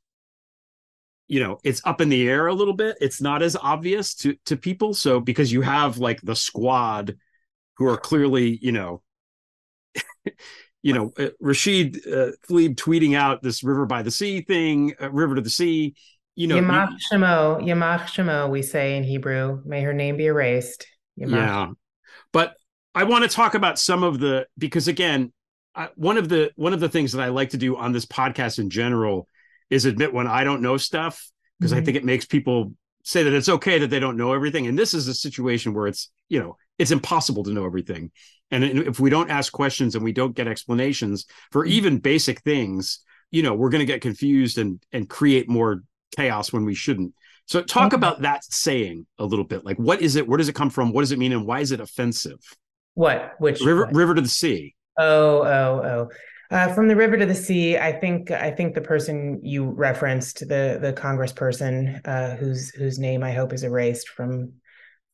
[1.27, 2.97] you know, it's up in the air a little bit.
[3.01, 4.95] It's not as obvious to to people.
[4.95, 7.17] So because you have like the squad
[7.79, 9.03] who are clearly, you know,
[10.83, 15.11] you know, uh, Rashid uh, Tlaib tweeting out this river by the sea thing, uh,
[15.11, 15.95] river to the sea.
[16.37, 19.63] You know, Yamach Shemo, Yamach Shemo, we say in Hebrew.
[19.65, 20.87] May her name be erased.
[21.19, 21.71] Yamach yeah
[22.95, 25.33] i want to talk about some of the because again
[25.75, 28.07] I, one of the one of the things that i like to do on this
[28.07, 29.29] podcast in general
[29.71, 31.85] is admit when i don't know stuff because i Mhm.
[31.85, 34.95] think it makes people say that it's okay that they don't know everything and this
[34.95, 38.11] is a situation where it's you know it's impossible to know everything
[38.51, 43.01] and if we don't ask questions and we don't get explanations for even basic things
[43.31, 45.83] you know we're going to get confused and and create more
[46.17, 47.13] chaos when we shouldn't
[47.47, 49.67] so talk about that saying a little bit.
[49.67, 50.27] Like what is it?
[50.27, 50.93] Where does it come from?
[50.95, 51.33] What does it mean?
[51.33, 52.39] And why is it offensive?
[52.95, 53.35] What?
[53.39, 53.95] Which River what?
[53.95, 54.75] river to the sea.
[54.99, 56.11] Oh, oh, oh.
[56.51, 60.41] Uh, from the river to the sea, I think I think the person you referenced,
[60.41, 64.53] the the congressperson uh, whose whose name I hope is erased from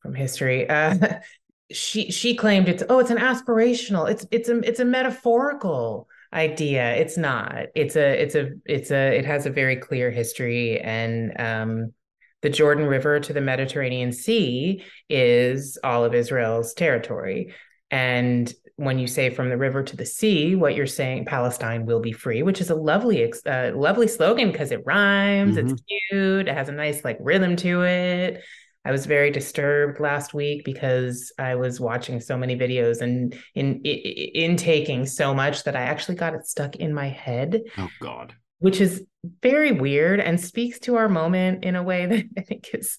[0.01, 0.69] from history.
[0.69, 1.19] Uh,
[1.71, 6.95] she she claimed it's oh it's an aspirational it's it's a it's a metaphorical idea.
[6.95, 7.67] It's not.
[7.75, 11.93] It's a it's a it's a it has a very clear history and um
[12.41, 17.53] the Jordan River to the Mediterranean Sea is all of Israel's territory.
[17.91, 21.99] And when you say from the river to the sea, what you're saying, Palestine will
[21.99, 25.73] be free, which is a lovely, uh, lovely slogan because it rhymes, it's
[26.09, 28.41] cute, it has a nice like rhythm to it.
[28.83, 33.81] I was very disturbed last week because I was watching so many videos and in,
[33.83, 38.33] in intaking so much that I actually got it stuck in my head Oh God.
[38.57, 39.05] which is
[39.43, 42.97] very weird and speaks to our moment in a way that I think is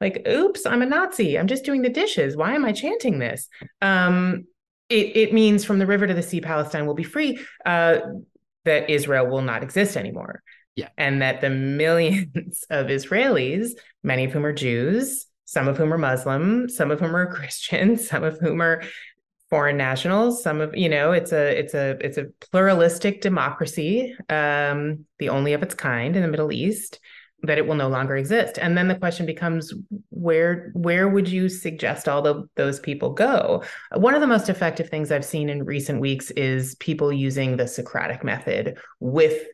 [0.00, 1.38] like, oops, I'm a Nazi.
[1.38, 2.36] I'm just doing the dishes.
[2.36, 3.48] Why am I chanting this?
[3.82, 4.46] Um,
[4.88, 8.00] it, it means from the river to the sea, Palestine will be free, uh,
[8.64, 10.42] that Israel will not exist anymore.
[10.74, 10.88] Yeah.
[10.96, 15.98] And that the millions of Israelis, many of whom are Jews, some of whom are
[15.98, 18.82] Muslim, some of whom are Christians, some of whom are
[19.50, 25.04] foreign nationals some of you know it's a it's a it's a pluralistic democracy um
[25.18, 27.00] the only of its kind in the middle east
[27.42, 28.58] that it will no longer exist.
[28.58, 29.72] And then the question becomes
[30.10, 33.62] where where would you suggest all the, those people go?
[33.94, 37.66] One of the most effective things i've seen in recent weeks is people using the
[37.66, 39.46] socratic method with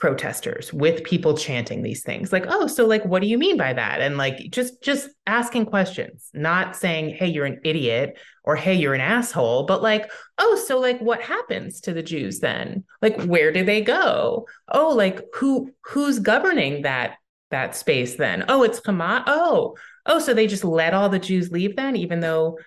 [0.00, 2.32] protesters with people chanting these things.
[2.32, 4.00] Like oh so like what do you mean by that?
[4.00, 8.94] And like just just asking questions not saying hey you're an idiot or hey you're
[8.94, 12.84] an asshole but like oh so like what happens to the jews then?
[13.02, 14.46] Like where do they go?
[14.68, 17.16] Oh like who who's governing that
[17.50, 18.44] that space then.
[18.48, 19.76] Oh it's hamas oh.
[20.06, 22.58] Oh so they just let all the jews leave then even though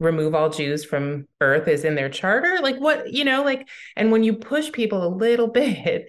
[0.00, 2.58] remove all jews from earth is in their charter?
[2.62, 6.06] Like what you know like and when you push people a little bit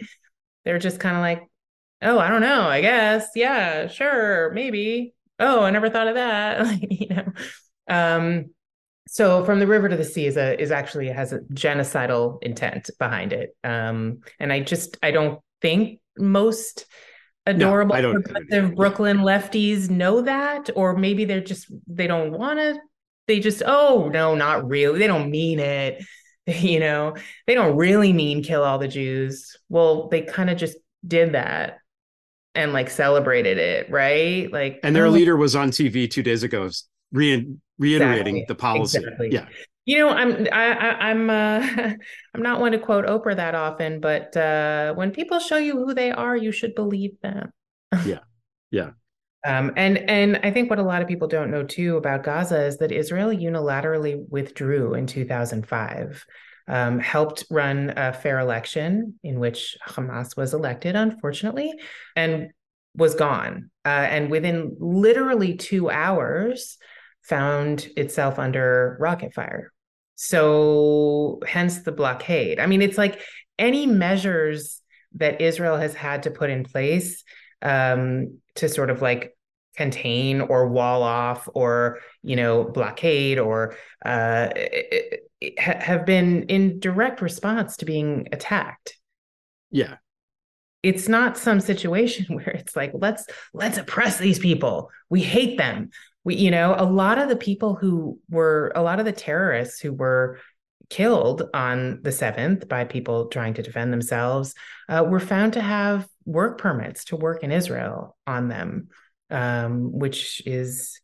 [0.63, 1.43] they're just kind of like
[2.01, 3.29] oh i don't know i guess.
[3.35, 5.13] Yeah sure maybe.
[5.39, 6.81] Oh i never thought of that.
[6.91, 7.25] You know.
[7.87, 8.45] Um
[9.07, 12.89] so from the river to the sea is a is actually has a genocidal intent
[12.97, 13.55] behind it.
[13.63, 16.85] Um and i just i don't think most
[17.45, 22.75] adorable don't- progressive brooklyn lefties know that or maybe they're just they don't want to
[23.27, 26.03] they just oh no not really they don't mean it
[26.47, 27.15] you know
[27.47, 30.77] they don't really mean kill all the jews well they kind of just
[31.07, 31.77] did that
[32.55, 36.41] and like celebrated it right like And their oh, leader was on TV two days
[36.43, 36.69] ago,
[37.11, 37.45] re-
[37.77, 38.45] reiterating Exactly.
[38.47, 38.97] the policy.
[38.99, 39.29] Exactly.
[39.33, 39.47] Yeah.
[39.85, 41.67] You know i'm I, I i'm uh
[42.33, 45.93] i'm not one to quote oprah that often but uh when people show you who
[45.93, 47.51] they are you should believe them
[48.05, 48.19] Yeah.
[48.71, 48.91] Yeah.
[49.45, 52.65] um and and i think what a lot of people don't know too about gaza
[52.65, 56.25] is that israel unilaterally withdrew in 2005
[56.67, 61.71] um, helped run a fair election in which hamas was elected unfortunately
[62.15, 62.49] and
[62.95, 66.79] was gone uh, and within literally two hours
[67.25, 69.71] found itself under rocket fire.
[70.15, 72.59] So, hence the blockade.
[72.59, 73.21] I mean, it's like
[73.59, 74.81] any measures
[75.15, 77.23] that Israel has had to put in place
[77.61, 79.35] um, to sort of like
[79.75, 83.75] contain or wall off or, you know, blockade or
[84.05, 84.49] uh,
[85.59, 88.97] ha- have been in direct response to being attacked
[89.71, 89.95] Yeah.
[90.83, 95.89] it's not some situation where it's like let's let's oppress these people we hate them
[96.25, 99.79] we you know a lot of the people who were a lot of the terrorists
[99.79, 100.39] who were
[100.89, 104.53] killed on the 7th by people trying to defend themselves
[104.89, 108.89] uh, were found to have work permits to work in israel on them
[109.29, 110.99] um, which is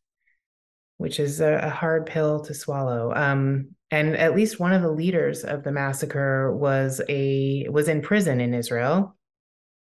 [0.97, 3.12] which is a, a hard pill to swallow.
[3.12, 8.01] Um, and at least one of the leaders of the massacre was a was in
[8.01, 9.17] prison in Israel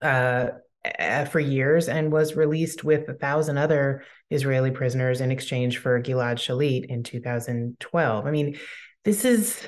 [0.02, 0.48] uh,
[1.32, 6.36] for years and was released with a thousand other Israeli prisoners in exchange for Gilad
[6.36, 8.26] Shalit in 2012.
[8.26, 8.58] I mean,
[9.06, 9.68] this is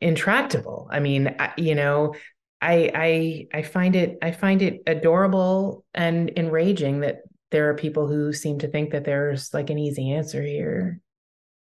[0.00, 0.88] intractable.
[0.90, 2.14] I mean, I, you know,
[2.60, 8.06] I I I find it I find it adorable and enraging that there are people
[8.06, 11.00] who seem to think that there's like an easy answer here.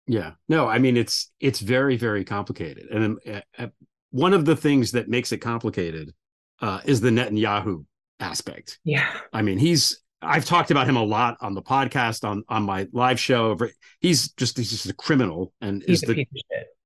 [0.06, 0.32] Yeah.
[0.48, 2.88] No, I mean it's it's very very complicated.
[2.90, 3.68] And uh, uh,
[4.10, 6.12] one of the things that makes it complicated
[6.60, 7.84] uh, is the Netanyahu
[8.22, 8.78] aspect.
[8.84, 9.12] Yeah.
[9.32, 12.86] I mean, he's I've talked about him a lot on the podcast on on my
[12.92, 13.58] live show.
[14.00, 16.26] He's just he's just a criminal and he's is the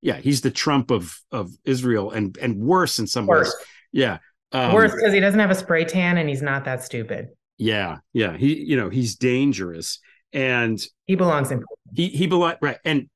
[0.00, 3.48] yeah he's the Trump of of Israel and and worse in some worse.
[3.48, 3.66] ways.
[3.92, 4.18] Yeah,
[4.52, 7.28] um, worse because he doesn't have a spray tan and he's not that stupid.
[7.58, 8.36] Yeah, yeah.
[8.36, 10.00] He you know he's dangerous
[10.32, 11.62] and he belongs in
[11.94, 13.08] he he belong right and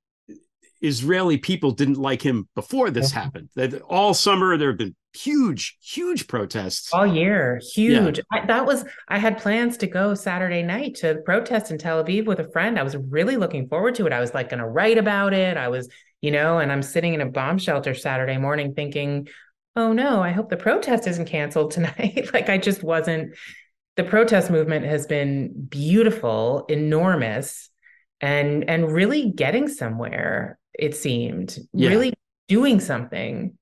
[0.82, 3.20] Israeli people didn't like him before this mm-hmm.
[3.20, 3.48] happened.
[3.56, 7.60] That all summer there have been huge, huge protests all year.
[7.74, 8.18] Huge.
[8.18, 8.24] Yeah.
[8.32, 12.26] I, that was I had plans to go Saturday night to protest in Tel Aviv
[12.26, 12.78] with a friend.
[12.78, 14.12] I was really looking forward to it.
[14.12, 15.56] I was like going to write about it.
[15.56, 15.88] I was,
[16.20, 19.28] you know, and I'm sitting in a bomb shelter Saturday morning thinking,
[19.76, 23.34] "Oh no, I hope the protest isn't canceled tonight." like I just wasn't.
[23.96, 27.70] The protest movement has been beautiful, enormous,
[28.20, 31.90] and and really getting somewhere it seemed yeah.
[31.90, 32.12] really
[32.48, 33.56] doing something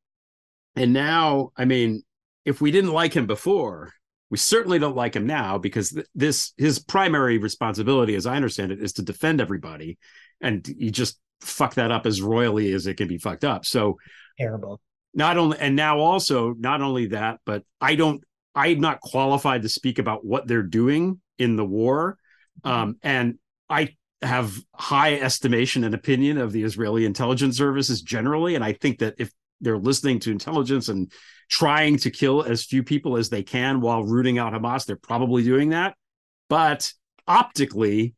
[0.79, 2.03] and now i mean
[2.45, 3.93] if we didn't like him before
[4.31, 8.73] we certainly don't like him now because th- this his primary responsibility as i understand
[8.73, 9.99] it is to defend everybody.
[10.41, 13.64] And he just fuck that up as royally as it can be fucked up.
[13.64, 13.99] So
[14.38, 14.81] terrible.
[15.14, 18.23] not only and now also not only that but i don't
[18.55, 22.19] i'm not qualified to speak about what they're doing in the war.
[22.64, 23.38] Um, and
[23.71, 28.57] i have high estimation and opinion of the Israeli intelligence services generally.
[28.57, 31.12] And I think that if they're listening to intelligence and
[31.49, 35.42] trying to kill as few people as they can while rooting out Hamas, they're probably
[35.42, 35.97] doing that.
[36.49, 36.92] But
[37.27, 38.14] optically,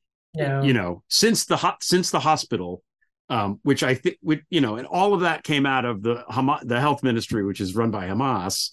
[0.62, 2.82] you know, since the since the hospital,
[3.28, 6.66] um, which I think, you know, and all of that came out of the Hamas,
[6.66, 8.70] the health ministry, which is run by Hamas.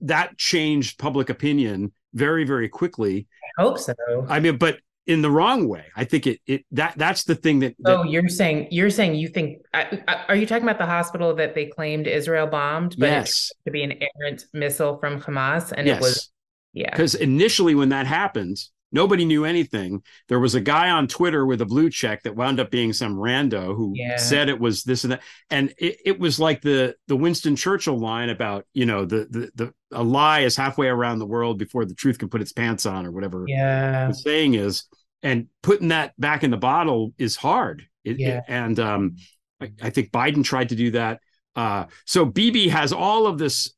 [0.00, 3.28] That changed public opinion very, very quickly.
[3.58, 3.94] I hope so.
[4.28, 5.84] I mean, but in the wrong way.
[5.94, 9.14] I think it it that that's the thing that, that Oh, you're saying you're saying
[9.14, 12.96] you think I, I, are you talking about the hospital that they claimed Israel bombed
[12.98, 13.52] but yes.
[13.64, 15.98] to be an errant missile from Hamas and yes.
[15.98, 16.30] it was
[16.72, 16.94] yeah.
[16.94, 18.58] Cuz initially when that happened,
[18.92, 20.02] nobody knew anything.
[20.28, 23.14] There was a guy on Twitter with a blue check that wound up being some
[23.14, 24.16] rando who yeah.
[24.16, 27.98] said it was this and that and it, it was like the the Winston Churchill
[27.98, 31.84] line about, you know, the the the a lie is halfway around the world before
[31.84, 34.08] the truth can put its pants on or whatever yeah.
[34.08, 34.84] the saying is
[35.22, 37.86] and putting that back in the bottle is hard.
[38.04, 38.38] It, yeah.
[38.38, 39.16] It, and um,
[39.60, 41.20] I, I, think Biden tried to do that.
[41.54, 43.72] Uh, so Bibi has all of this.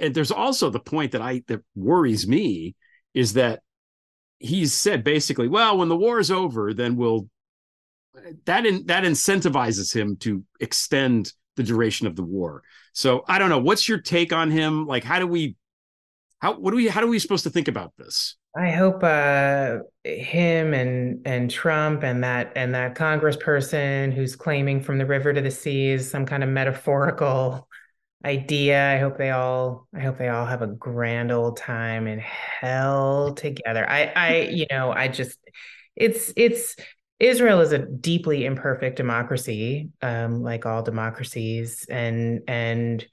[0.00, 2.76] And there's also the point that I that worries me
[3.12, 3.60] is that
[4.38, 7.28] he's said basically, well, when the war is over, then we'll
[8.46, 12.62] that in, that incentivizes him to extend the duration of the war.
[12.92, 13.58] So I don't know.
[13.58, 14.86] What's your take on him?
[14.86, 15.56] Like, how do we,
[16.40, 18.36] how what do we, how do we supposed to think about this?
[18.56, 24.98] I hope uh, him and and Trump and that and that congressperson who's claiming from
[24.98, 27.68] the river to the sea is some kind of metaphorical
[28.24, 28.92] idea.
[28.92, 33.34] I hope they all I hope they all have a grand old time in hell
[33.34, 33.88] together.
[33.88, 35.38] I I you know, I just
[35.94, 36.76] it's it's
[37.18, 43.06] Israel is a deeply imperfect democracy, um, like all democracies, and and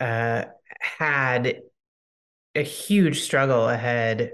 [0.00, 0.44] uh,
[0.80, 1.60] had
[2.56, 4.32] a huge struggle ahead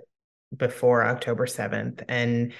[0.56, 2.04] before October 7th.
[2.08, 2.52] And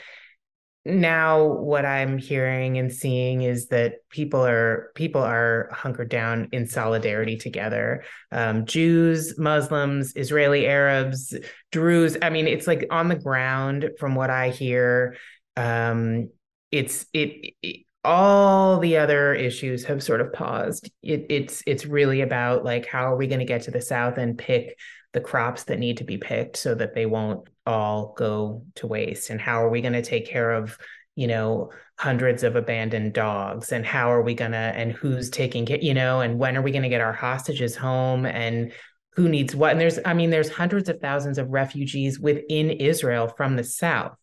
[0.85, 6.67] now what I'm hearing and seeing is that people are people are hunkered down in
[6.67, 8.03] solidarity together.
[8.33, 11.35] Um, Jews, Muslims, Israeli Arabs,
[11.71, 12.17] Druze.
[12.21, 15.17] I mean, it's like on the ground from what I hear.
[15.57, 16.31] Um,
[16.73, 20.91] it's it, it all the other issues have sort of paused.
[21.03, 24.19] It, it's it's really about like how are we going to get to the south
[24.19, 24.77] and pick
[25.13, 29.31] the crops that need to be picked so that they won't all go to waste?
[29.31, 30.79] And how are we going to take care of
[31.15, 33.73] you know hundreds of abandoned dogs?
[33.73, 36.63] And how are we going to and who's taking care you know and when are
[36.63, 38.27] we going to get our hostages home?
[38.27, 38.73] And
[39.15, 39.73] who needs what?
[39.73, 44.17] And there's i mean there's hundreds of thousands of refugees within israel from the south.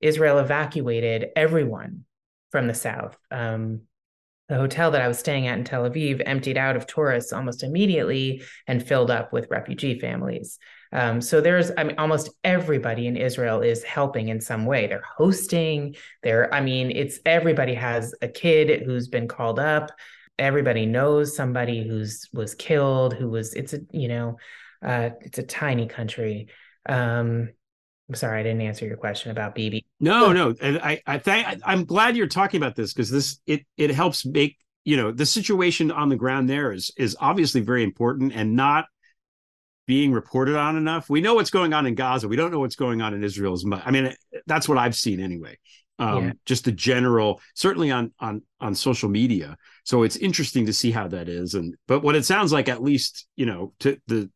[0.00, 2.04] Israel evacuated everyone
[2.50, 3.82] from the south um,
[4.48, 7.62] the hotel that I was staying at in Tel Aviv emptied out of tourists almost
[7.62, 10.58] immediately and filled up with refugee families.
[10.92, 14.86] Um, so there's, I mean, almost everybody in Israel is helping in some way.
[14.86, 15.96] They're hosting.
[16.22, 19.90] They're, I mean, it's everybody has a kid who's been called up.
[20.38, 23.14] Everybody knows somebody who's was killed.
[23.14, 23.54] Who was?
[23.54, 24.36] It's a, you know,
[24.84, 26.48] uh, it's a tiny country.
[26.86, 27.50] Um,
[28.08, 29.86] I'm sorry, I didn't answer your question about Bibi.
[29.98, 30.54] No, no.
[30.60, 34.26] And I, I thank, I'm glad you're talking about this because this it it helps
[34.26, 38.54] make you know the situation on the ground there is is obviously very important and
[38.54, 38.86] not
[39.86, 41.08] being reported on enough.
[41.08, 42.28] We know what's going on in Gaza.
[42.28, 43.82] We don't know what's going on in Israel as much.
[43.84, 44.14] I mean,
[44.46, 45.58] that's what I've seen anyway.
[45.98, 46.32] Um, Yeah.
[46.44, 49.56] Just the general, certainly on on on social media.
[49.84, 51.54] So it's interesting to see how that is.
[51.54, 54.30] And but what it sounds like, at least you know, to the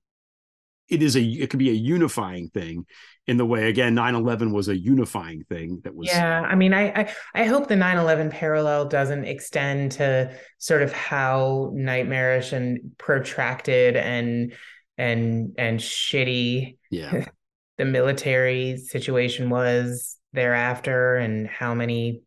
[0.89, 2.87] it is a it could be a unifying thing
[3.29, 6.89] in the way again 9-11 was a unifying thing that was Yeah, I mean, I,
[6.89, 13.97] I I hope the 9/11 parallel doesn't extend to sort of how nightmarish and protracted
[13.97, 14.55] and
[14.97, 17.26] and and shitty yeah.
[17.79, 22.22] the military situation was thereafter and how many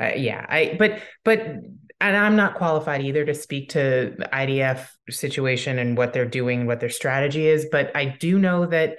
[0.00, 4.88] uh, yeah i but but and i'm not qualified either to speak to the idf
[5.08, 8.98] situation and what they're doing what their strategy is but i do know that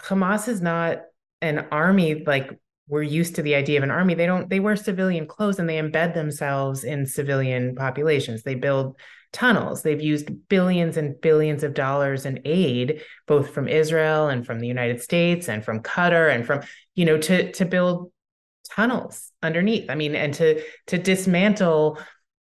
[0.00, 1.02] hamas is not
[1.40, 4.14] an army like we're used to the idea of an army.
[4.14, 8.42] They don't they wear civilian clothes and they embed themselves in civilian populations.
[8.42, 8.96] They build
[9.32, 9.82] tunnels.
[9.82, 14.68] They've used billions and billions of dollars in aid both from israel and from the
[14.68, 16.62] united states and from qatar and from
[16.94, 18.12] you know to to build
[18.70, 19.90] tunnels underneath.
[19.90, 21.98] I mean and to to dismantle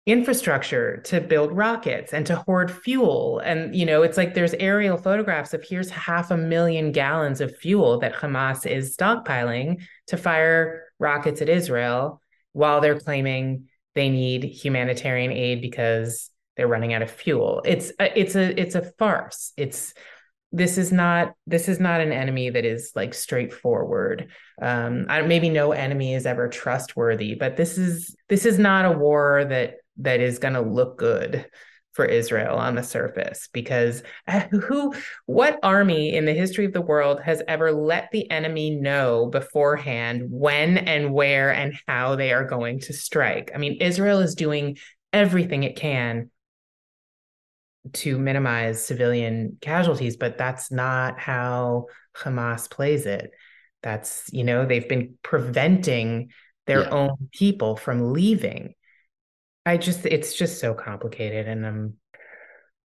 [0.07, 3.41] infrastructure to build rockets and to hoard fuel.
[3.45, 7.57] And you know it's like there's aerial photographs of here's half a million gallons of
[7.57, 12.21] fuel that hamas is stockpiling to fire rockets at israel
[12.53, 17.63] while they're claiming they need humanitarian aid because they're running out of fuel.
[17.65, 19.53] It's a, it's a it's a farce.
[19.57, 19.95] It's
[20.53, 24.31] this is not this is not an enemy that is like straightforward.
[24.61, 28.93] Um I, maybe no enemy is ever trustworthy but this is this is not a
[28.93, 31.47] war that that is going to look good
[31.93, 34.95] for Israel on the surface because uh, who
[35.27, 40.23] what army in the history of the world has ever let the enemy know beforehand
[40.31, 43.51] when and where and how they are going to strike?
[43.55, 44.79] I mean Israel is doing
[45.13, 46.31] everything it can
[47.93, 51.87] to minimize civilian casualties but that's not how
[52.17, 53.31] Hamas plays it.
[53.83, 56.31] That's you know they've been preventing
[56.67, 56.91] their Yeah.
[56.93, 58.75] own people from leaving
[59.67, 61.95] I just it's just so complicated and um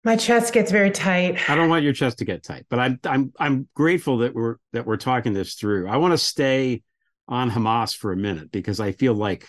[0.04, 1.48] my chest gets very tight.
[1.48, 4.56] I don't want your chest to get tight, but I'm I'm I'm grateful that we're
[4.72, 5.88] that we're talking this through.
[5.88, 6.82] I want to stay
[7.28, 9.48] on Hamas for a minute because I feel like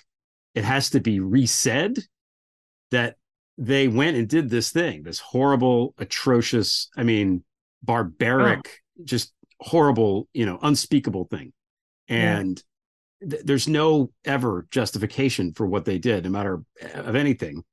[0.53, 1.99] it has to be resaid
[2.91, 3.15] that
[3.57, 7.43] they went and did this thing, this horrible, atrocious, I mean,
[7.81, 11.53] barbaric, just horrible, you know, unspeakable thing.
[12.07, 12.61] And
[13.29, 16.61] th- there's no ever justification for what they did, no matter
[16.93, 17.63] of anything.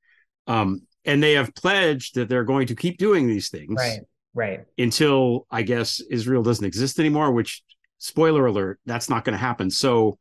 [0.47, 4.01] Um, and they have pledged that they're going to keep doing these things Right.
[4.35, 4.61] Right.
[4.79, 7.63] until I guess Israel doesn't exist anymore, which
[7.99, 9.71] spoiler alert, that's not going to happen.
[9.71, 10.19] So,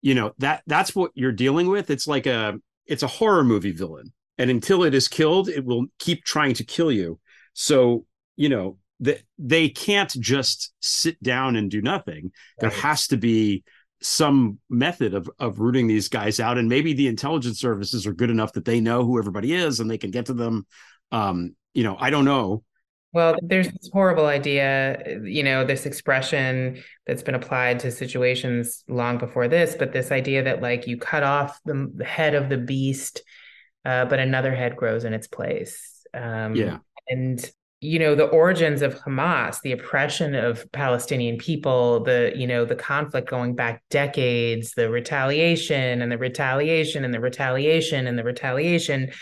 [0.00, 1.90] you know, that that's what you're dealing with.
[1.90, 2.54] It's like a
[2.86, 4.12] it's a horror movie villain.
[4.38, 7.18] And until it is killed, it will keep trying to kill you.
[7.54, 8.06] So,
[8.36, 12.30] you know, that they can't just sit down and do nothing.
[12.60, 13.64] There has to be
[14.00, 18.30] some method of of rooting these guys out and maybe the intelligence services are good
[18.30, 20.66] enough that they know who everybody is and they can get to them
[21.10, 22.62] um you know i don't know
[23.14, 29.16] Well, there's this horrible idea, you know, this expression that's been applied to situations long
[29.16, 32.58] before this, but this idea that like you cut off the, the head of the
[32.58, 33.22] beast,
[33.86, 36.04] uh, but another head grows in its place.
[36.12, 36.78] Um, Yeah.
[37.08, 37.50] And,
[37.80, 42.74] you know, the origins of Hamas, the oppression of Palestinian people, the, you know, the
[42.74, 49.12] conflict going back decades, the retaliation and the retaliation and the retaliation and the retaliation.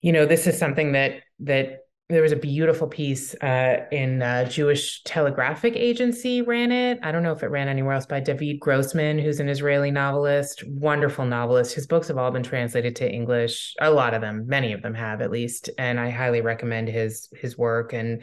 [0.00, 1.81] You know this is something that that
[2.12, 6.98] there was a beautiful piece uh, in uh, Jewish Telegraphic Agency ran it.
[7.02, 10.62] I don't know if it ran anywhere else by David Grossman, who's an Israeli novelist,
[10.66, 11.74] wonderful novelist.
[11.74, 13.74] His books have all been translated to English.
[13.80, 17.28] A lot of them, many of them have at least, and I highly recommend his
[17.34, 17.94] his work.
[17.94, 18.22] And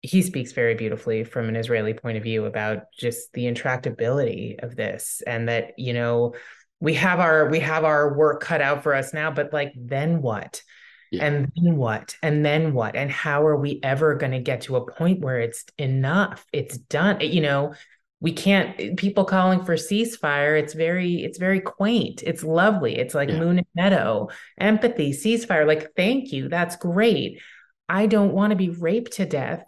[0.00, 4.76] he speaks very beautifully from an Israeli point of view about just the intractability of
[4.76, 6.34] this, and that you know
[6.78, 10.22] we have our we have our work cut out for us now, but like then
[10.22, 10.62] what?
[11.10, 11.24] Yeah.
[11.24, 12.16] And then what?
[12.22, 12.96] And then what?
[12.96, 16.44] And how are we ever going to get to a point where it's enough?
[16.52, 17.20] It's done.
[17.20, 17.74] You know,
[18.20, 20.58] we can't eh, people calling for ceasefire.
[20.58, 22.22] It's very, it's very quaint.
[22.22, 22.96] It's lovely.
[22.96, 23.38] It's like Yeah.
[23.38, 24.28] moon and meadow,
[24.58, 25.66] empathy, ceasefire.
[25.66, 26.48] Like, thank you.
[26.48, 27.40] That's great.
[27.88, 29.64] I don't want to be raped to death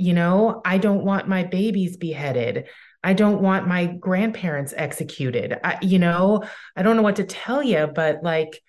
[0.00, 2.68] you know, I don't want my babies beheaded.
[3.04, 5.58] I don't want my grandparents executed.
[5.62, 6.42] I, you know,
[6.74, 8.62] I don't know what to tell you, but like,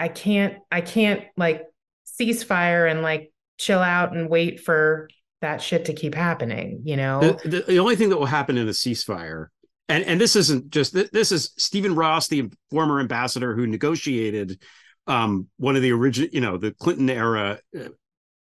[0.00, 1.62] I can't, I can't like
[2.04, 5.10] cease fire and like chill out and wait for
[5.42, 7.20] that shit to keep happening, you know?
[7.20, 9.48] The, the, the only thing that will happen in a ceasefire,
[9.88, 14.58] and, and this isn't just, this is Stephen Ross, the former ambassador who negotiated
[15.06, 17.88] um, one of the original, you know, the Clinton era uh,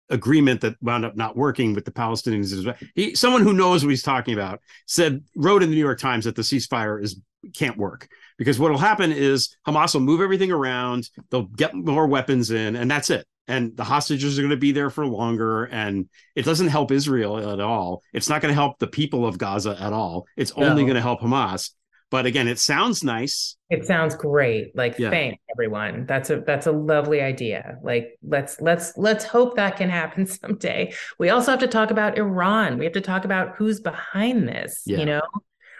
[0.09, 2.75] agreement that wound up not working with the Palestinians.
[2.95, 6.25] He, someone who knows what he's talking about, said wrote in the New York Times
[6.25, 7.21] that the ceasefire is
[7.53, 12.07] can't work because what will happen is Hamas will move everything around, they'll get more
[12.07, 13.25] weapons in, and that's it.
[13.49, 17.49] And the hostages are going to be there for longer, and it doesn't help Israel
[17.51, 18.03] at all.
[18.13, 20.25] It's not going to help the people of Gaza at all.
[20.35, 20.87] It's only No.
[20.87, 21.71] going to help Hamas.
[22.09, 23.57] But again, it sounds nice.
[23.69, 24.73] It sounds great.
[24.75, 25.09] Like Yeah.
[25.09, 26.05] thanks everyone.
[26.05, 27.77] That's a that's a lovely idea.
[27.83, 30.93] Like let's let's let's hope that can happen someday.
[31.19, 32.77] We also have to talk about Iran.
[32.77, 34.99] We have to talk about who's behind this, Yeah.
[34.99, 35.21] you know?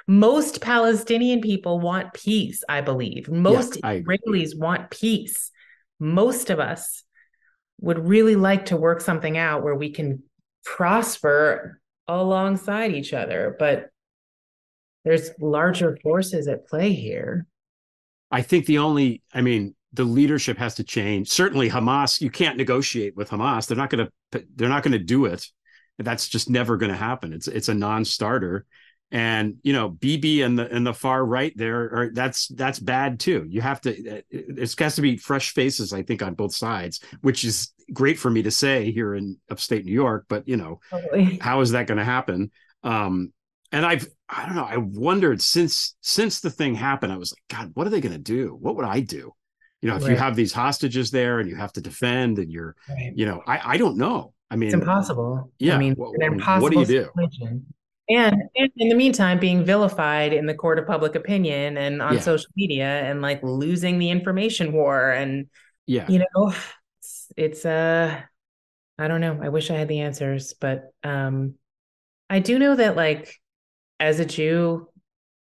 [0.08, 3.30] Most Palestinian people want peace, I believe.
[3.30, 4.18] Most agree.
[4.18, 5.51] Israelis want peace.
[5.99, 7.03] Most of us
[7.82, 10.24] would really like to work something out where we can
[10.64, 13.89] prosper alongside each other, but
[15.03, 17.45] there's larger forces at play here.
[18.32, 21.30] I think the only, I mean, the leadership has to change.
[21.30, 23.68] Certainly, Hamas, you can't negotiate with Hamas.
[23.68, 25.45] They're not going to, they're not going to do it.
[25.97, 27.34] That's just never going to happen.
[27.34, 28.66] It's it's a non-starter,
[29.12, 33.20] and you know, Bibi and the and the far right there are that's that's bad
[33.20, 33.45] too.
[33.49, 37.43] You have to, it has to be fresh faces, I think, on both sides, which
[37.43, 40.26] is great for me to say here in upstate New York.
[40.28, 41.38] But you know, Totally.
[41.41, 42.51] how is that going to happen
[42.84, 43.34] um
[43.72, 47.60] and i've i don't know i wondered since since the thing happened i was like
[47.60, 49.32] god what are they going to do what would i do
[49.82, 52.76] you know if you have these hostages there and you have to defend and you're
[52.88, 53.14] Right.
[53.16, 55.51] you know i i don't know i mean It's impossible.
[55.58, 57.10] yeah, I mean, wha- an wha- what do you do?
[57.16, 57.66] situation.
[58.10, 62.16] And, and in the meantime, being vilified in the court of public opinion and on
[62.16, 62.22] Yeah.
[62.22, 65.12] social media and like losing the information war.
[65.12, 65.47] And,
[65.86, 66.53] yeah you know,
[66.99, 68.22] it's, it's uh,
[68.99, 69.39] I don't know.
[69.41, 71.55] I wish I had the answers, but um,
[72.30, 73.36] I do know that like
[73.99, 74.89] as a Jew,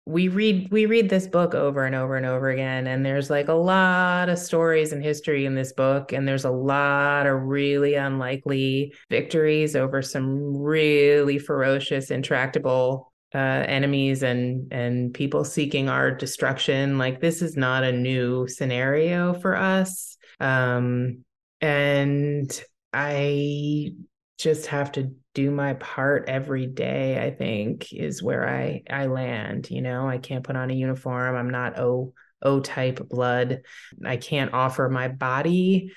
[0.05, 3.47] we read we read this book over and over and over again and there's like
[3.47, 7.95] a lot of stories and history in this book and there's a lot of really
[7.95, 16.97] unlikely victories over some really ferocious intractable uh, enemies and and people seeking our destruction.
[16.97, 20.17] Like this is not a new scenario for us.
[20.39, 21.23] Um
[21.61, 23.93] and i
[24.37, 29.69] just have to do my part every day i think is where i i land
[29.69, 30.07] you know?
[30.07, 31.35] I can't put on a uniform.
[31.35, 33.61] I'm not o o type blood.
[34.05, 35.93] I can't offer my body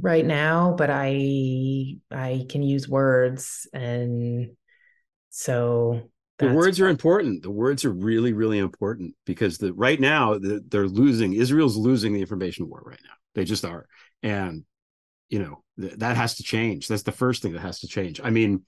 [0.00, 4.50] right now but i i can use words and
[5.30, 7.42] so the words are important.
[7.42, 12.12] The words are really really important because the right now the, they're losing israel's losing
[12.12, 13.14] the information war right now.
[13.34, 13.86] They just are.
[14.22, 14.64] And
[15.28, 16.88] you know th- that has to change.
[16.88, 18.20] That's the first thing that has to change.
[18.22, 18.64] I mean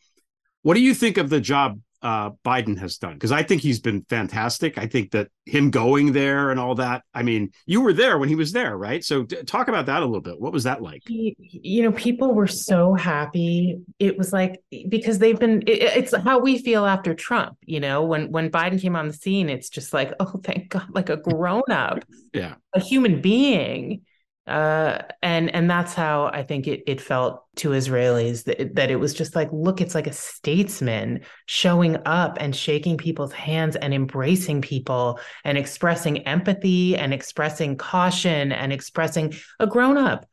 [0.65, 3.15] what do you think of the job uh, biden has done?
[3.15, 4.77] Because i think he's been fantastic.
[4.77, 8.29] I think that him going there and all that i mean you were there when
[8.29, 9.05] he was there right?
[9.05, 10.41] So t- talk about that a little bit.
[10.41, 11.03] What was that like?
[11.07, 13.79] He- you know people were so happy.
[13.99, 18.03] It was like because they've been it, it's how we feel after trump you know?
[18.05, 21.19] When when biden came on the scene it's just like oh thank god like a
[21.19, 22.55] grown up yeah.
[22.75, 24.03] a human being
[24.47, 28.97] uh and and that's how i think it it felt to israelis that, that it
[28.97, 33.95] was just like look it's like a statesman showing up and shaking people's hands and
[33.95, 40.27] embracing people and expressing empathy and expressing caution and expressing a grown up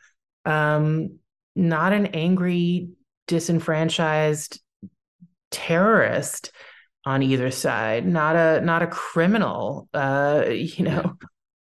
[0.43, 1.17] um
[1.55, 2.89] not an angry
[3.27, 4.59] disenfranchised
[5.51, 6.51] terrorist
[7.05, 11.13] on either side not a not a criminal uh you know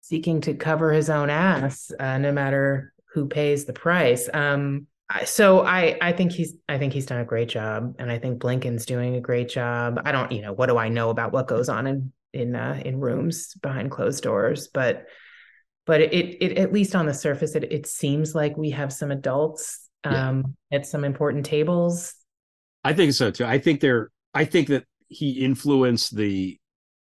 [0.08, 4.86] seeking to cover his own ass uh, no matter who pays the price um
[5.24, 8.38] so i i think he's i think he's done a great job and i think
[8.38, 11.46] blinken's doing a great job i don't you know what do i know about what
[11.46, 15.06] goes on in in uh, in rooms behind closed doors but
[15.86, 19.10] but it, it at least on the surface it, it seems like we have some
[19.10, 20.28] adults Yeah.
[20.28, 22.14] um at some important tables
[22.84, 23.44] I think so too.
[23.44, 24.10] I think they're.
[24.32, 26.56] I think that he influenced the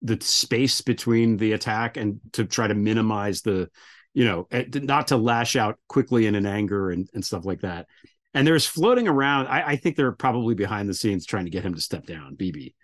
[0.02, 3.70] the space between the attack and to try to minimize the,
[4.14, 7.62] you know, eh, not to lash out quickly and in anger and and stuff like
[7.62, 7.88] that.
[8.34, 9.48] And there's floating around.
[9.48, 12.36] I, I think they're probably behind the scenes trying to get him to step down.
[12.36, 12.76] Bibi.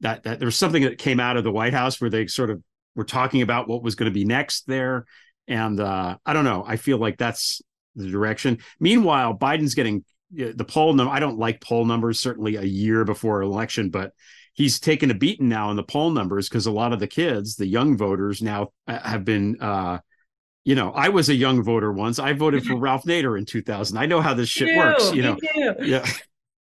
[0.00, 2.50] That that there was something that came out of the White House where they sort
[2.50, 2.62] of
[2.96, 5.04] were talking about what was going to be next there,
[5.46, 6.64] and uh, I don't know.
[6.66, 7.62] I feel like that's
[7.94, 8.58] the direction.
[8.80, 11.12] Meanwhile, Biden's getting the poll number.
[11.12, 12.18] I don't like poll numbers.
[12.18, 14.12] Certainly a year before election, but
[14.54, 17.56] he's taken a beating now in the poll numbers because a lot of the kids,
[17.56, 19.60] the young voters, now uh, have been.
[19.60, 19.98] uh
[20.64, 22.20] you know, I was a young voter once.
[22.20, 23.98] I voted for Ralph Nader in 2000.
[23.98, 25.12] I know how this shit Me works.
[25.12, 25.74] You know, too.
[25.80, 26.06] yeah.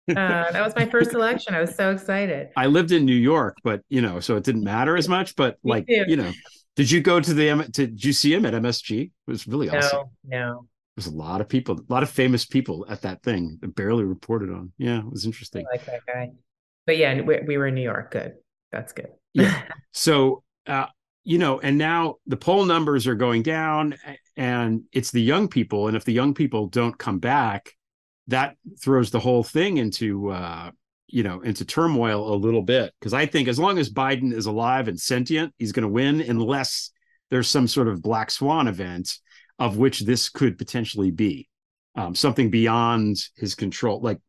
[0.09, 1.53] Uh, that was my first election.
[1.53, 2.49] I was so excited.
[2.57, 5.35] I lived in New York, but you know, so it didn't matter as much.
[5.35, 6.31] But like, you know,
[6.77, 9.01] did you go to the M- to, did you see him at MSG?
[9.01, 10.07] It was really awesome.
[10.23, 10.65] No, no.
[10.95, 14.03] There's a lot of people, a lot of famous people at that thing that barely
[14.03, 14.71] reported on.
[14.77, 15.65] Yeah, it was interesting.
[15.67, 16.31] I like that guy.
[16.89, 18.09] But yeah, we, we were in New York.
[18.09, 18.33] Good.
[18.71, 19.09] That's good.
[19.35, 19.61] Yeah.
[19.91, 20.87] So, uh,
[21.23, 23.95] you know, and now the poll numbers are going down,
[24.35, 27.75] and it's the young people, and if the young people don't come back,
[28.27, 30.71] that throws the whole thing into, uh,
[31.05, 32.91] you know, into turmoil a little bit.
[32.99, 36.21] Because I think as long as Biden is alive and sentient, he's going to win,
[36.21, 36.89] unless
[37.29, 39.15] there's some sort of black swan event,
[39.59, 41.49] of which this could potentially be
[41.95, 44.01] um, something beyond his control.
[44.01, 44.19] Like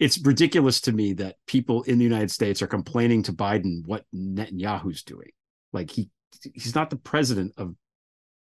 [0.00, 4.04] it's ridiculous to me that people in the United States are complaining to Biden what
[4.14, 5.30] Netanyahu's doing.
[5.72, 6.10] Like he
[6.54, 7.74] he's not the president of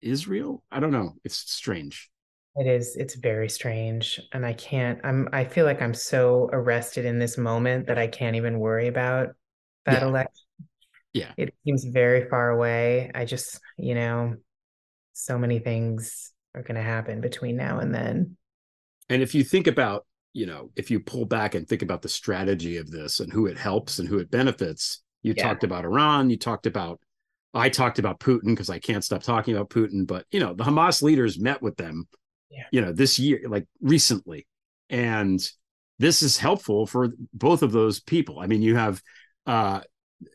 [0.02, 0.64] Israel.
[0.72, 1.14] I don't know.
[1.24, 2.10] It's strange.
[2.56, 2.96] It is.
[2.96, 4.20] It's very strange.
[4.32, 8.08] And I can't, I'm, I feel like I'm so arrested in this moment that I
[8.08, 9.30] can't even worry about
[9.86, 10.08] that Yeah.
[10.08, 10.46] election.
[11.14, 11.32] Yeah.
[11.38, 13.12] It seems very far away.
[13.14, 14.36] I just, you know,
[15.14, 18.38] so many things are going to happen between now and then.
[19.10, 22.10] And if you think about, you know, if you pull back and think about the
[22.10, 25.44] strategy of this and who it helps and who it benefits, you Yeah.
[25.44, 27.00] talked about Iran, you talked about
[27.56, 30.64] I talked about Putin because I can't stop talking about Putin, but you know, the
[30.64, 32.08] Hamas leaders met with them,
[32.50, 32.64] Yeah.
[32.72, 34.48] you know, this year, like recently.
[34.90, 35.40] And
[36.00, 38.40] this is helpful for both of those people.
[38.40, 39.02] I mean, you have
[39.46, 39.82] uh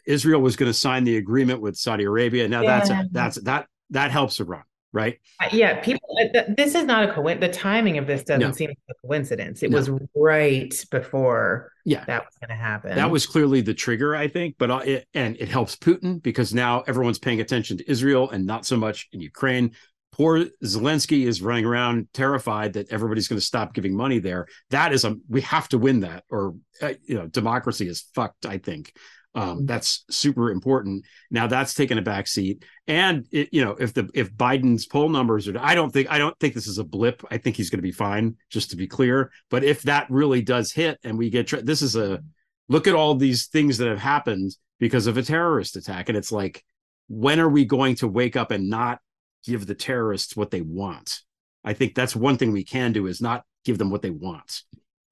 [0.06, 2.46] Israel was going to sign the agreement with Saudi Arabia.
[2.46, 3.02] Now that's Yeah.
[3.02, 4.62] a, that's that that helps Iran,
[4.92, 5.18] right?
[5.42, 6.08] Uh, Yeah, people.
[6.20, 7.54] uh, This is not a coincidence.
[7.54, 8.52] The timing of this doesn't No.
[8.52, 9.62] seem like a coincidence.
[9.62, 9.76] It No.
[9.78, 12.04] was right before Yeah.
[12.06, 12.94] that was going to happen.
[12.94, 14.56] That was clearly the trigger, I think.
[14.58, 18.46] But uh, it, and it helps Putin because now everyone's paying attention to Israel and
[18.46, 19.72] not so much in Ukraine.
[20.12, 24.46] Poor Zelensky is running around terrified that everybody's going to stop giving money there.
[24.70, 28.44] That is a we have to win that, or uh, you know, democracy is fucked.
[28.44, 28.92] I think
[29.34, 31.04] um, that's super important.
[31.30, 35.08] Now that's taken a back seat, and it, you know, if the if Biden's poll
[35.08, 37.22] numbers are, I don't think I don't think this is a blip.
[37.30, 38.36] I think he's going to be fine.
[38.50, 41.94] Just to be clear, but if that really does hit and we get this is
[41.94, 42.20] a
[42.68, 46.08] look at all these things that have happened because of a terrorist attack.
[46.08, 46.64] And it's like
[47.08, 48.98] when are we going to wake up and not
[49.44, 51.20] give the terrorists what they want?
[51.64, 54.62] I think that's one thing we can do is not give them what they want.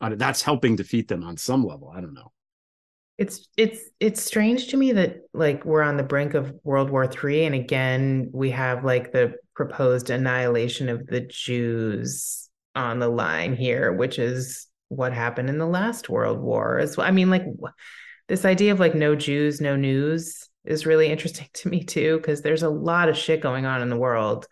[0.00, 1.90] Uh, that's helping defeat them on some level.
[1.94, 2.32] I don't know
[3.18, 7.06] It's it's it's strange to me that like we're on the brink of World War
[7.06, 13.56] Three, and again we have like the proposed annihilation of the Jews on the line
[13.56, 16.78] here, which is what happened in the last World War.
[16.78, 17.06] As well.
[17.06, 17.44] I mean, like
[18.28, 22.42] this idea of like no Jews, no news is really interesting to me too, because
[22.42, 24.46] there's a lot of shit going on in the world.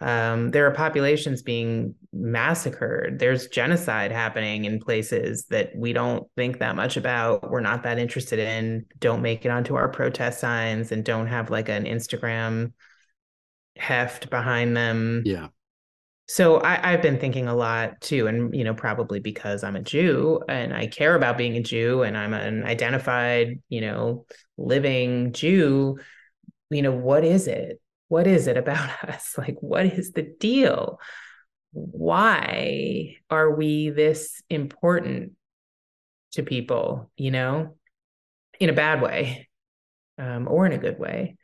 [0.00, 3.18] Um, there are populations being massacred.
[3.18, 7.50] There's genocide happening in places that we don't think that much about.
[7.50, 11.50] We're not that interested in, don't make it onto our protest signs, and don't have
[11.50, 12.72] like an Instagram
[13.76, 15.22] heft behind them.
[15.24, 15.48] yeah
[16.26, 19.82] So I, I've been thinking a lot too, and you know, probably because I'm a
[19.82, 24.26] Jew and I care about being a Jew and I'm an identified, you know,
[24.56, 25.98] living Jew.
[26.70, 27.80] You know, what is it?
[28.10, 29.36] What is it about us?
[29.38, 30.98] Like, what is the deal?
[31.72, 35.32] Why are we this important
[36.32, 37.08] to people?
[37.16, 37.76] You know,
[38.58, 39.48] in a bad way,
[40.18, 41.36] um, or in a good way.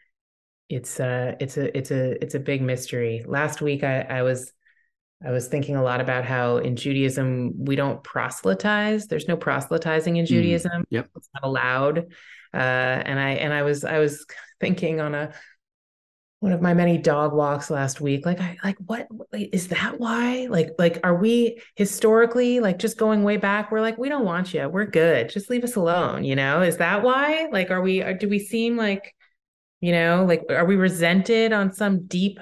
[0.68, 3.24] It's uh it's a it's a it's a big mystery.
[3.24, 4.52] Last week I, I was
[5.24, 9.06] I was thinking a lot about how in Judaism we don't proselytize.
[9.06, 10.84] There's no proselytizing in Judaism.
[10.90, 11.08] yep.
[11.14, 11.98] It's not allowed.
[12.52, 12.56] Uh,
[13.06, 14.26] and I and I was I was
[14.60, 15.32] thinking on a
[16.47, 20.47] one of my many dog walks last week, like I like what is that why?
[20.49, 23.72] Like like are we historically like just going way back?
[23.72, 24.68] We're like we don't want you.
[24.68, 25.28] We're good.
[25.28, 26.22] Just leave us alone.
[26.22, 26.62] You know?
[26.62, 27.49] Is that why?
[27.51, 28.01] Like are we?
[28.01, 29.12] Or do we seem like
[29.80, 32.38] you know like are we resented on some deep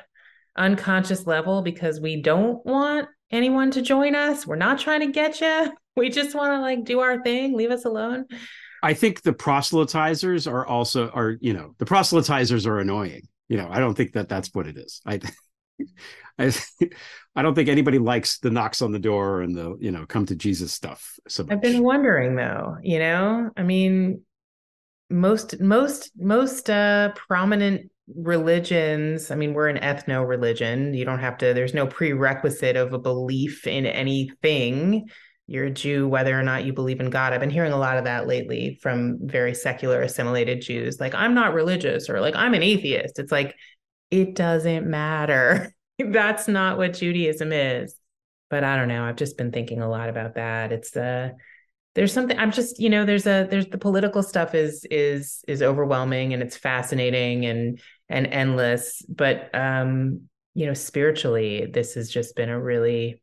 [0.55, 4.47] unconscious level because we don't want anyone to join us.
[4.47, 5.73] We're not trying to get you.
[5.97, 8.27] We just want to like do our thing, leave us alone.
[8.83, 13.69] i think the proselytizers are also are you know the proselytizers are annoying you know
[13.71, 15.21] i don't think that that's what it is i
[16.39, 16.53] I,
[17.35, 20.27] I don't think anybody likes the knocks on the door and the you know come
[20.27, 24.23] to jesus stuff so I've been wondering though, you know, I mean,
[25.11, 30.93] most most most uh prominent religions, I mean, we're an ethno religion.
[30.93, 35.09] You don't have to, there's no prerequisite of a belief in anything.
[35.47, 37.33] You're a Jew whether or not you believe in God.
[37.33, 40.99] I've been hearing a lot of that lately from very secular assimilated Jews.
[41.01, 43.19] Like, I'm not religious or like I'm an atheist.
[43.19, 43.55] It's like,
[44.11, 45.73] it doesn't matter.
[45.99, 47.95] That's not what Judaism is.
[48.51, 49.05] But I don't know.
[49.05, 50.73] I've just been thinking a lot about that.
[50.73, 51.31] It's uh
[51.95, 55.63] there's something I'm just, you know, there's a there's the political stuff is is is
[55.63, 59.03] overwhelming and it's fascinating and and endless.
[59.09, 60.23] But um,
[60.55, 63.21] you know, spiritually, this has just been a really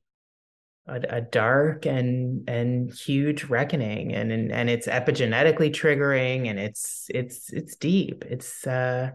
[0.88, 7.06] a, a, dark and and huge reckoning and, and and it's epigenetically triggering and it's
[7.10, 8.26] it's it's deep.
[8.26, 9.12] It's uh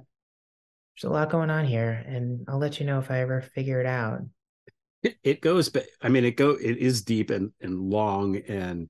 [0.96, 3.80] there's a lot going on here and i'll let you know if i ever figure
[3.80, 4.20] it out.
[5.02, 8.88] It, it goes but i mean it go it is deep and and long and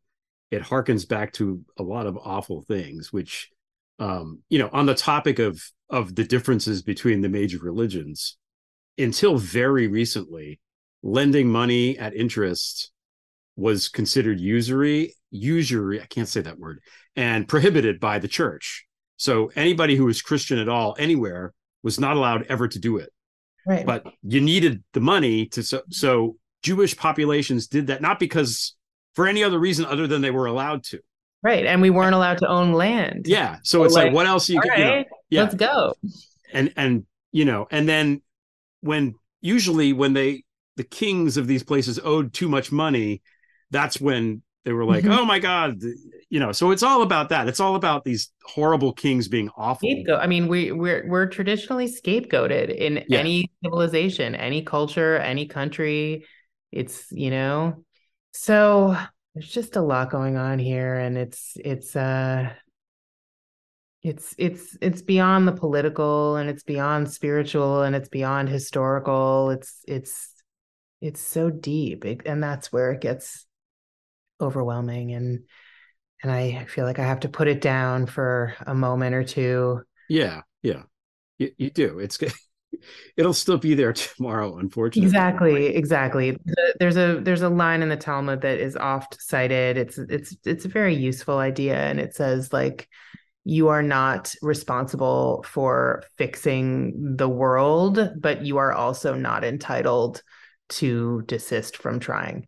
[0.50, 3.50] it harkens back to a lot of awful things which
[3.98, 5.60] um you know on the topic of
[5.90, 8.36] of the differences between the major religions
[8.98, 10.60] until very recently
[11.02, 12.90] lending money at interest
[13.56, 16.80] was considered usury, usury, I can't say that word,
[17.14, 18.86] and prohibited by the church.
[19.16, 23.10] So anybody who was Christian at all, anywhere, was not allowed ever to do it.
[23.66, 23.86] Right.
[23.86, 28.76] But you needed the money to so, so Jewish populations did that not because
[29.14, 31.00] for any other reason other than they were allowed to.
[31.42, 31.66] Right.
[31.66, 33.26] And we weren't allowed to own land.
[33.26, 33.56] Yeah.
[33.62, 35.42] So, so it's like, like, what else you can right, you know, yeah.
[35.42, 35.94] let's go.
[36.52, 38.22] And and you know, and then
[38.80, 40.44] when usually when they
[40.76, 43.22] the kings of these places owed too much money,
[43.70, 45.12] that's when they were like, mm-hmm.
[45.12, 45.80] "Oh my god,"
[46.28, 46.52] you know.
[46.52, 47.48] So it's all about that.
[47.48, 49.88] It's all about these horrible kings being awful.
[49.88, 50.20] Scapegoat.
[50.20, 53.20] I mean, we we're we're traditionally scapegoated in yeah.
[53.20, 56.26] any civilization, any culture, any country.
[56.72, 57.84] It's you know,
[58.32, 58.96] so
[59.34, 62.50] there's just a lot going on here, and it's it's uh
[64.02, 69.80] it's it's it's beyond the political and it's beyond spiritual and it's beyond historical it's
[69.88, 70.35] it's
[71.00, 73.46] it's so deep it, and that's where it gets
[74.40, 75.44] overwhelming and
[76.22, 79.82] and i feel like i have to put it down for a moment or two.
[80.08, 80.82] Yeah yeah.
[81.38, 81.98] You, you do.
[81.98, 82.18] It's
[83.16, 86.36] it'll still be there tomorrow unfortunately exactly exactly.
[86.78, 90.64] There's a there's a line in the talmud that is oft cited it's it's it's
[90.64, 92.88] a very useful idea and it says like
[93.44, 100.22] you are not responsible for fixing the world but you are also not entitled
[100.68, 102.46] to desist from trying.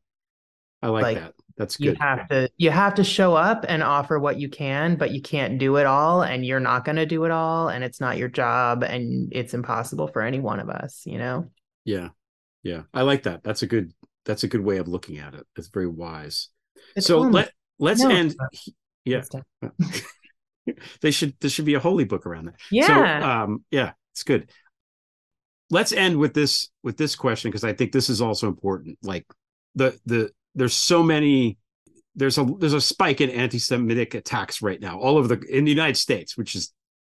[0.82, 1.34] I like, like that.
[1.56, 1.86] That's good.
[1.86, 5.20] You have to you have to show up and offer what you can, but you
[5.20, 8.16] can't do it all and you're not going to do it all and it's not
[8.16, 11.50] your job and it's impossible for any one of us, you know.
[11.84, 12.10] Yeah.
[12.62, 12.82] Yeah.
[12.94, 13.42] I like that.
[13.42, 13.92] That's a good
[14.24, 15.44] that's a good way of looking at it.
[15.56, 16.48] It's very wise.
[16.94, 17.50] It's so let
[17.80, 18.36] let's no, end
[19.04, 19.22] yeah.
[21.00, 22.54] they should there should be a holy book around that.
[22.70, 22.86] Yeah.
[22.86, 24.48] So um yeah, it's good
[25.70, 28.98] let's end with this with this question because I think this is also important.
[29.02, 29.26] Like
[29.74, 31.58] the the there's so many
[32.14, 35.70] there's a there's a spike in anti-Semitic attacks right now all over the in the
[35.70, 36.72] United States, which is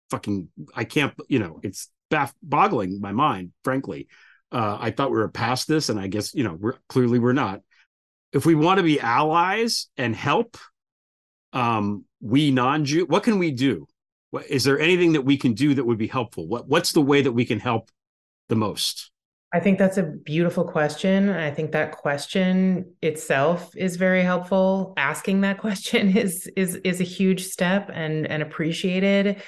[0.10, 4.08] fucking I can't you know it's baff, boggling my mind, frankly.
[4.52, 7.34] Uh, I thought we were past this, and I guess you know we're clearly we're
[7.34, 7.62] not.
[8.32, 10.58] If we want to be allies and help,
[11.54, 13.88] um, we non-Jew, what can we do?
[14.32, 16.48] What, is there anything that we can do that would be helpful?
[16.48, 17.90] What what's the way that we can help
[18.50, 19.12] the most?
[19.54, 21.30] I think that's a beautiful question.
[21.30, 24.94] I think that question itself is very helpful.
[24.98, 29.42] Asking that question is is is a huge step and and appreciated.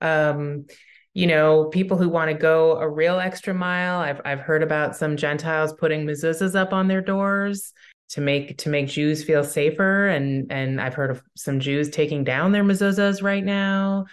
[0.00, 0.66] Um,
[1.12, 4.00] you know, people who want to go a real extra mile.
[4.00, 7.74] I've I've heard about some Gentiles putting mezuzahs up on their doors
[8.10, 12.24] to make to make Jews feel safer, and and I've heard of some Jews taking
[12.24, 14.06] down their mezuzahs right now.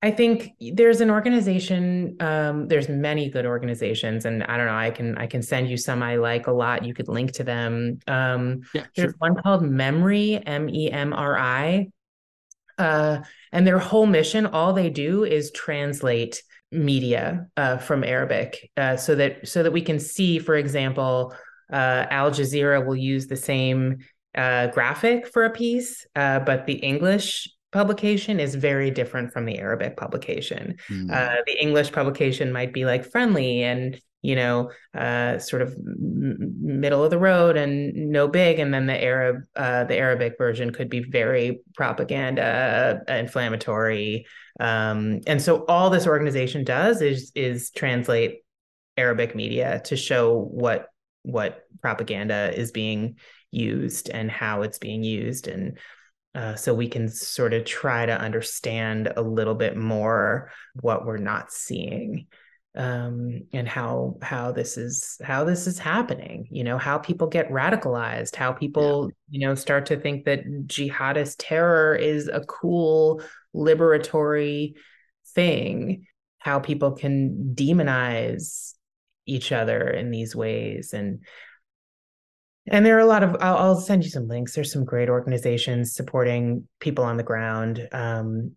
[0.00, 2.16] I think there's an organization.
[2.20, 4.76] Um, there's many good organizations, and I don't know.
[4.76, 6.84] I can I can send you some I like a lot.
[6.84, 7.98] You could link to them.
[8.06, 11.88] Um, yeah, there's one called MEMRI M E M R I,
[12.78, 18.96] uh, and their whole mission, all they do is translate media uh, from Arabic, uh,
[18.96, 21.34] so that so that we can see, for example,
[21.72, 23.98] uh, Al Jazeera will use the same
[24.36, 29.58] uh, graphic for a piece, uh, but the English publication is very different from the
[29.58, 30.76] Arabic publication.
[30.88, 31.12] Mm.
[31.12, 37.04] Uh, the English publication might be like friendly and you know uh, sort of middle
[37.04, 40.88] of the road and no big, and then the Arab uh, the Arabic version could
[40.88, 44.26] be very propaganda, inflammatory,
[44.60, 48.42] um, and so all this organization does is is translate
[48.96, 50.88] Arabic media to show what
[51.22, 53.16] what propaganda is being
[53.50, 55.78] used and how it's being used and
[56.34, 60.50] uh, so we can sort of try to understand a little bit more
[60.80, 62.26] what we're not seeing.
[62.76, 66.46] um, and how how this is how this is happening.
[66.50, 71.36] You know, how people get radicalized, how people you know start to think that jihadist
[71.38, 73.22] terror is a cool
[73.54, 74.74] liberatory
[75.34, 76.06] thing.
[76.38, 78.74] How people can demonize
[79.26, 81.24] each other in these ways and
[82.70, 84.54] and there are a lot of I'll, I'll, send you some links.
[84.54, 88.52] There's some great organizations supporting people on the ground um,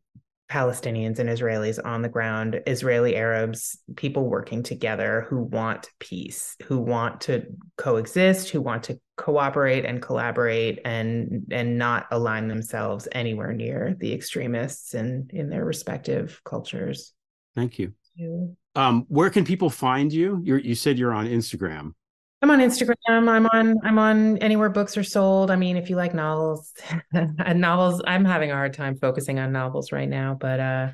[0.51, 6.78] palestinians and israelis on the ground israeli arabs people working together who want peace who
[6.78, 7.45] want to
[7.78, 14.12] coexist who want to cooperate and collaborate and and not align themselves anywhere near the
[14.12, 17.14] extremists in in their respective cultures.
[17.55, 17.93] Thank you.
[18.76, 20.41] Um, where can people find you?
[20.43, 21.93] You you said you're on instagram
[22.42, 22.96] I'm on Instagram.
[23.08, 25.52] I'm on I'm on anywhere books are sold.
[25.52, 26.74] I mean, if you like novels,
[27.14, 30.89] and novels, I'm having a hard time focusing on novels right now, but uh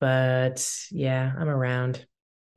[0.00, 2.06] but yeah, I'm around.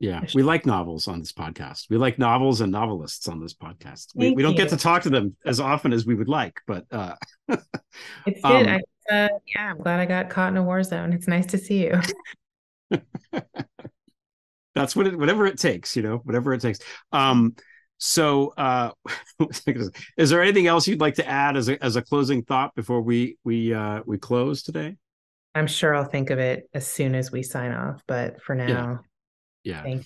[0.00, 1.90] Yeah, we like novels on this podcast.
[1.90, 4.08] We like novels and novelists on this podcast.
[4.14, 6.86] We, we, don't get to talk to them as often as we would like, but
[6.90, 7.14] uh
[7.48, 8.66] it's good.
[8.66, 8.80] Um, I,
[9.14, 11.12] uh, yeah, I'm glad I got caught in a war zone.
[11.12, 12.00] It's nice to see you.
[14.74, 16.78] That's what it whatever it takes, you know, whatever it takes.
[17.12, 17.54] Um
[18.06, 18.90] so, uh,
[20.18, 23.00] is there anything else you'd like to add as a as a closing thought before
[23.00, 24.96] we we uh, we close today?
[25.54, 29.00] I'm sure I'll think of it as soon as we sign off, but for now,
[29.62, 29.86] yeah.
[29.86, 30.00] yeah.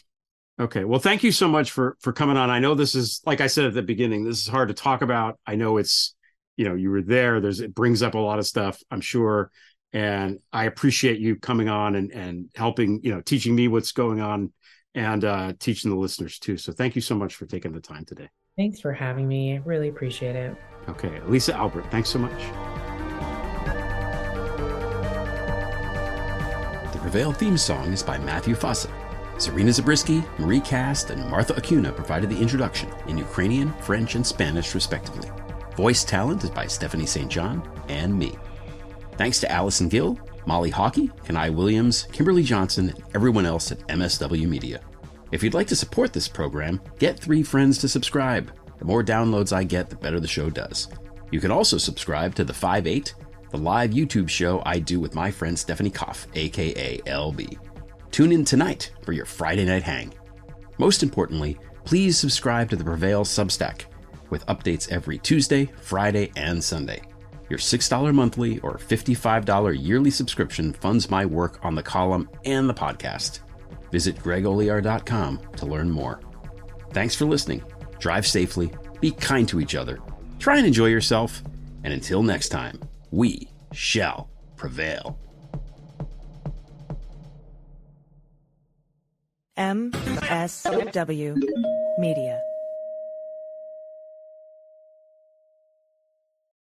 [0.60, 0.84] Okay.
[0.84, 2.50] Well, thank you so much for for coming on.
[2.50, 5.02] I know this is like I said at the beginning, this is hard to talk
[5.02, 5.40] about.
[5.44, 6.14] I know it's
[6.56, 7.40] you know you were there.
[7.40, 8.80] There's it brings up a lot of stuff.
[8.92, 9.50] I'm sure,
[9.92, 14.20] and I appreciate you coming on and and helping you know teaching me what's going
[14.20, 14.52] on
[14.98, 16.56] and uh, teaching the listeners too.
[16.56, 18.28] So thank you so much for taking the time today.
[18.56, 19.60] Thanks for having me.
[19.64, 20.56] Really appreciate it.
[20.88, 21.16] Okay.
[21.18, 22.38] Elisa Albert, thanks so much.
[26.92, 28.90] The Prevail theme song is by Matthew Fossa.
[29.38, 34.74] Serena Zabriskie, Marie Cast, and Martha Acuna provided the introduction in Ukrainian, French, and Spanish,
[34.74, 35.30] respectively.
[35.76, 37.30] Voice talent is by Stephanie St.
[37.30, 38.36] John and me.
[39.16, 44.48] Thanks to Allison Gill, Molly Hockey, Kenai Williams, Kimberly Johnson, and everyone else at MSW
[44.48, 44.80] Media.
[45.30, 48.50] If you'd like to support this program, get three friends to subscribe.
[48.78, 50.88] The more downloads I get, the better the show does.
[51.30, 53.14] You can also subscribe to The 5 8,
[53.50, 57.58] the live YouTube show I do with my friend Stephanie Koff, aka LB.
[58.10, 60.14] Tune in tonight for your Friday night hang.
[60.78, 63.82] Most importantly, please subscribe to the Prevail Substack
[64.30, 67.02] with updates every Tuesday, Friday, and Sunday.
[67.50, 72.74] Your $6 monthly or $55 yearly subscription funds my work on the column and the
[72.74, 73.40] podcast.
[73.90, 76.20] Visit gregolear.com to learn more.
[76.92, 77.62] Thanks for listening.
[77.98, 79.98] Drive safely, be kind to each other,
[80.38, 81.42] try and enjoy yourself,
[81.84, 82.80] and until next time,
[83.10, 85.18] we shall prevail.
[89.56, 91.36] MSW
[91.98, 92.40] Media.